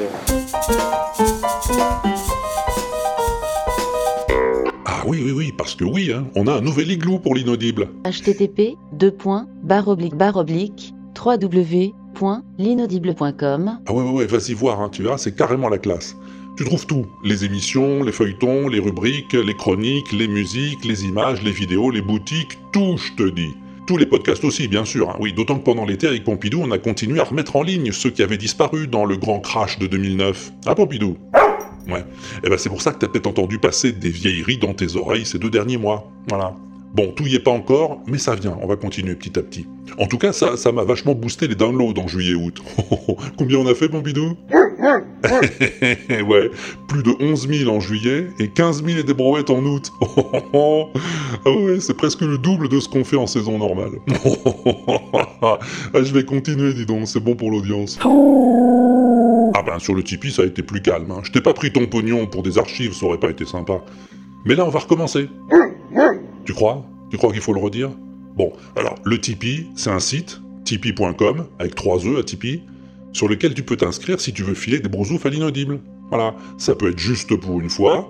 Ah 4.84 5.02
oui, 5.06 5.22
oui, 5.24 5.32
oui, 5.32 5.52
parce 5.56 5.74
que 5.74 5.84
oui, 5.84 6.12
hein, 6.14 6.26
on 6.34 6.46
a 6.46 6.52
un 6.52 6.60
nouvel 6.60 6.90
igloo 6.90 7.18
pour 7.18 7.34
l'inaudible. 7.34 7.88
http 8.04 8.76
barre 9.62 9.88
oblique 9.88 10.16
barre 10.16 10.36
oblique 10.36 10.92
www.l'inaudible.com 12.20 13.78
Ah 13.86 13.92
ouais, 13.92 14.10
ouais, 14.10 14.26
vas-y 14.26 14.54
voir, 14.54 14.80
hein, 14.80 14.88
tu 14.90 15.04
c'est 15.16 15.34
carrément 15.34 15.68
la 15.68 15.78
classe. 15.78 16.16
Tu 16.56 16.64
trouves 16.64 16.86
tout, 16.86 17.06
les 17.24 17.44
émissions, 17.44 18.02
les 18.02 18.12
feuilletons, 18.12 18.68
les 18.68 18.80
rubriques, 18.80 19.32
les 19.32 19.54
chroniques, 19.54 20.12
les 20.12 20.28
musiques, 20.28 20.84
les 20.84 21.04
images, 21.04 21.42
les 21.42 21.52
vidéos, 21.52 21.90
les 21.90 22.02
boutiques, 22.02 22.58
tout, 22.72 22.96
je 22.98 23.12
te 23.22 23.30
dis. 23.30 23.50
Tous 23.86 23.96
les 23.96 24.06
podcasts 24.06 24.44
aussi, 24.44 24.68
bien 24.68 24.84
sûr. 24.84 25.10
hein. 25.10 25.16
Oui, 25.20 25.32
d'autant 25.32 25.58
que 25.58 25.64
pendant 25.64 25.84
l'été, 25.84 26.06
avec 26.06 26.24
Pompidou, 26.24 26.60
on 26.62 26.70
a 26.70 26.78
continué 26.78 27.18
à 27.20 27.24
remettre 27.24 27.56
en 27.56 27.62
ligne 27.62 27.90
ceux 27.92 28.10
qui 28.10 28.22
avaient 28.22 28.36
disparu 28.36 28.86
dans 28.86 29.04
le 29.04 29.16
grand 29.16 29.40
crash 29.40 29.78
de 29.78 29.86
2009. 29.86 30.52
Ah, 30.66 30.74
Pompidou? 30.74 31.16
Ouais. 31.88 32.04
Et 32.44 32.50
ben 32.50 32.58
c'est 32.58 32.68
pour 32.68 32.82
ça 32.82 32.92
que 32.92 32.98
t'as 32.98 33.08
peut-être 33.08 33.26
entendu 33.26 33.58
passer 33.58 33.90
des 33.92 34.10
vieilleries 34.10 34.58
dans 34.58 34.74
tes 34.74 34.96
oreilles 34.96 35.24
ces 35.24 35.38
deux 35.38 35.50
derniers 35.50 35.78
mois. 35.78 36.12
Voilà. 36.28 36.54
Bon, 36.92 37.12
tout 37.14 37.24
y 37.24 37.36
est 37.36 37.40
pas 37.40 37.52
encore, 37.52 38.00
mais 38.08 38.18
ça 38.18 38.34
vient, 38.34 38.58
on 38.60 38.66
va 38.66 38.74
continuer 38.74 39.14
petit 39.14 39.38
à 39.38 39.42
petit. 39.42 39.64
En 39.98 40.06
tout 40.06 40.18
cas, 40.18 40.32
ça 40.32 40.56
ça 40.56 40.72
m'a 40.72 40.82
vachement 40.82 41.14
boosté 41.14 41.46
les 41.46 41.54
downloads 41.54 41.94
en 42.00 42.08
juillet-août. 42.08 42.60
Combien 43.38 43.58
on 43.58 43.66
a 43.68 43.74
fait, 43.74 43.88
Pompidou 43.88 44.36
Ouais, 46.28 46.50
plus 46.88 47.02
de 47.04 47.10
11 47.20 47.48
000 47.48 47.70
en 47.70 47.78
juillet 47.78 48.26
et 48.40 48.48
15 48.48 48.84
000 48.84 48.98
et 48.98 49.02
des 49.04 49.14
brouettes 49.14 49.50
en 49.50 49.64
août. 49.64 49.90
ah 50.02 51.50
ouais, 51.50 51.78
c'est 51.78 51.94
presque 51.96 52.22
le 52.22 52.38
double 52.38 52.68
de 52.68 52.80
ce 52.80 52.88
qu'on 52.88 53.04
fait 53.04 53.16
en 53.16 53.26
saison 53.28 53.58
normale. 53.58 53.92
ah, 55.42 55.58
je 55.94 56.12
vais 56.12 56.24
continuer, 56.24 56.72
dis 56.74 56.86
donc, 56.86 57.06
c'est 57.06 57.20
bon 57.20 57.36
pour 57.36 57.50
l'audience. 57.52 57.98
Ah 59.54 59.62
ben, 59.62 59.78
sur 59.78 59.94
le 59.94 60.02
Tipeee, 60.02 60.32
ça 60.32 60.42
a 60.42 60.46
été 60.46 60.62
plus 60.62 60.82
calme. 60.82 61.10
hein. 61.12 61.20
Je 61.22 61.30
t'ai 61.30 61.40
pas 61.40 61.52
pris 61.52 61.72
ton 61.72 61.86
pognon 61.86 62.26
pour 62.26 62.42
des 62.42 62.58
archives, 62.58 62.94
ça 62.94 63.06
aurait 63.06 63.18
pas 63.20 63.30
été 63.30 63.44
sympa. 63.44 63.80
Mais 64.44 64.54
là, 64.56 64.64
on 64.64 64.70
va 64.70 64.80
recommencer. 64.80 65.28
Tu 66.44 66.52
crois? 66.52 66.84
Tu 67.10 67.16
crois 67.16 67.32
qu'il 67.32 67.40
faut 67.40 67.52
le 67.52 67.60
redire? 67.60 67.90
Bon, 68.36 68.52
alors, 68.76 68.94
le 69.04 69.20
Tipeee, 69.20 69.66
c'est 69.74 69.90
un 69.90 70.00
site, 70.00 70.40
tipeee.com, 70.64 71.46
avec 71.58 71.74
trois 71.74 71.98
E 71.98 72.18
à 72.18 72.22
Tipeee, 72.22 72.62
sur 73.12 73.28
lequel 73.28 73.54
tu 73.54 73.62
peux 73.62 73.76
t'inscrire 73.76 74.20
si 74.20 74.32
tu 74.32 74.42
veux 74.42 74.54
filer 74.54 74.78
des 74.78 74.88
brousoufs 74.88 75.26
à 75.26 75.30
l'inaudible. 75.30 75.80
Voilà, 76.10 76.34
ça 76.58 76.74
peut 76.74 76.90
être 76.90 76.98
juste 76.98 77.34
pour 77.36 77.60
une 77.60 77.70
fois, 77.70 78.08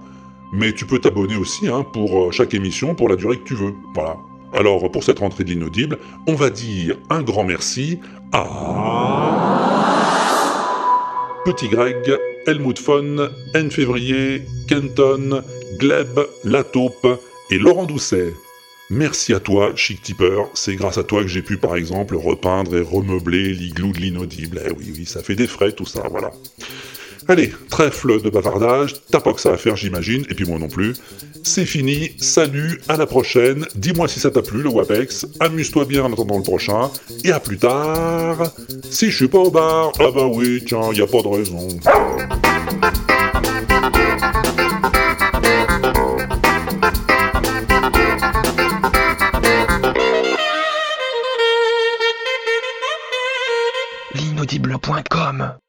mais 0.53 0.73
tu 0.73 0.85
peux 0.87 0.99
t'abonner 0.99 1.37
aussi 1.37 1.69
hein, 1.69 1.85
pour 1.93 2.19
euh, 2.19 2.31
chaque 2.31 2.55
émission 2.55 2.95
pour 2.95 3.09
la 3.09 3.17
durée 3.17 3.39
que 3.39 3.45
tu 3.45 3.55
veux. 3.55 3.75
Voilà. 3.95 4.17
Alors, 4.53 4.91
pour 4.91 5.05
cette 5.05 5.21
rentrée 5.21 5.45
de 5.45 5.51
l'inaudible, 5.51 5.99
on 6.27 6.35
va 6.35 6.51
dire 6.51 6.97
un 7.09 7.23
grand 7.23 7.45
merci 7.45 7.99
à... 8.33 8.47
Petit 11.45 11.69
Greg, 11.69 12.19
Helmut 12.47 12.79
Fon, 12.79 13.29
N. 13.55 13.71
Février, 13.71 14.43
Kenton, 14.69 15.43
Gleb, 15.79 16.21
La 16.45 16.65
Taupe 16.65 17.07
et 17.51 17.59
Laurent 17.59 17.85
Doucet. 17.85 18.35
Merci 18.89 19.33
à 19.35 19.41
toi, 19.41 19.73
Chic 19.77 20.03
Tipper. 20.03 20.43
C'est 20.55 20.75
grâce 20.75 20.99
à 20.99 21.05
toi 21.05 21.23
que 21.23 21.29
j'ai 21.29 21.43
pu, 21.43 21.59
par 21.59 21.77
exemple, 21.77 22.17
repeindre 22.17 22.77
et 22.77 22.81
remeubler 22.81 23.53
l'igloo 23.53 23.93
de 23.93 23.99
l'inaudible. 23.99 24.63
Eh 24.67 24.73
oui, 24.73 24.93
oui, 24.97 25.07
ça 25.07 25.23
fait 25.23 25.37
des 25.37 25.47
frais, 25.47 25.73
tout 25.73 25.87
ça, 25.87 26.03
voilà. 26.11 26.33
Allez, 27.29 27.53
trèfle 27.69 28.21
de 28.21 28.31
bavardage, 28.31 28.95
t'as 29.11 29.21
pas 29.21 29.33
que 29.33 29.41
ça 29.41 29.53
à 29.53 29.57
faire, 29.57 29.77
j'imagine, 29.77 30.25
et 30.29 30.35
puis 30.35 30.45
moi 30.45 30.59
non 30.59 30.67
plus. 30.67 30.95
C'est 31.45 31.67
fini, 31.67 32.11
salut, 32.19 32.81
à 32.89 32.97
la 32.97 33.07
prochaine. 33.07 33.67
Dis-moi 33.77 34.09
si 34.09 34.19
ça 34.19 34.33
t'a 34.33 34.43
plu, 34.43 34.63
le 34.63 34.69
WAPEX. 34.69 35.27
Amuse-toi 35.39 35.85
bien 35.85 36.05
en 36.05 36.13
attendant 36.13 36.39
le 36.39 36.43
prochain. 36.43 36.91
Et 37.25 37.31
à 37.31 37.39
plus 37.39 37.59
tard. 37.59 38.53
Si 38.91 39.11
je 39.11 39.17
suis 39.17 39.29
pas 39.29 39.39
au 39.39 39.51
bar, 39.51 39.93
ah 40.01 40.11
bah 40.13 40.27
oui, 40.27 40.63
tiens, 40.67 40.93
y 40.93 41.01
a 41.01 41.07
pas 41.07 41.23
de 41.23 41.29
raison. 41.29 41.69
audible.com 54.51 55.61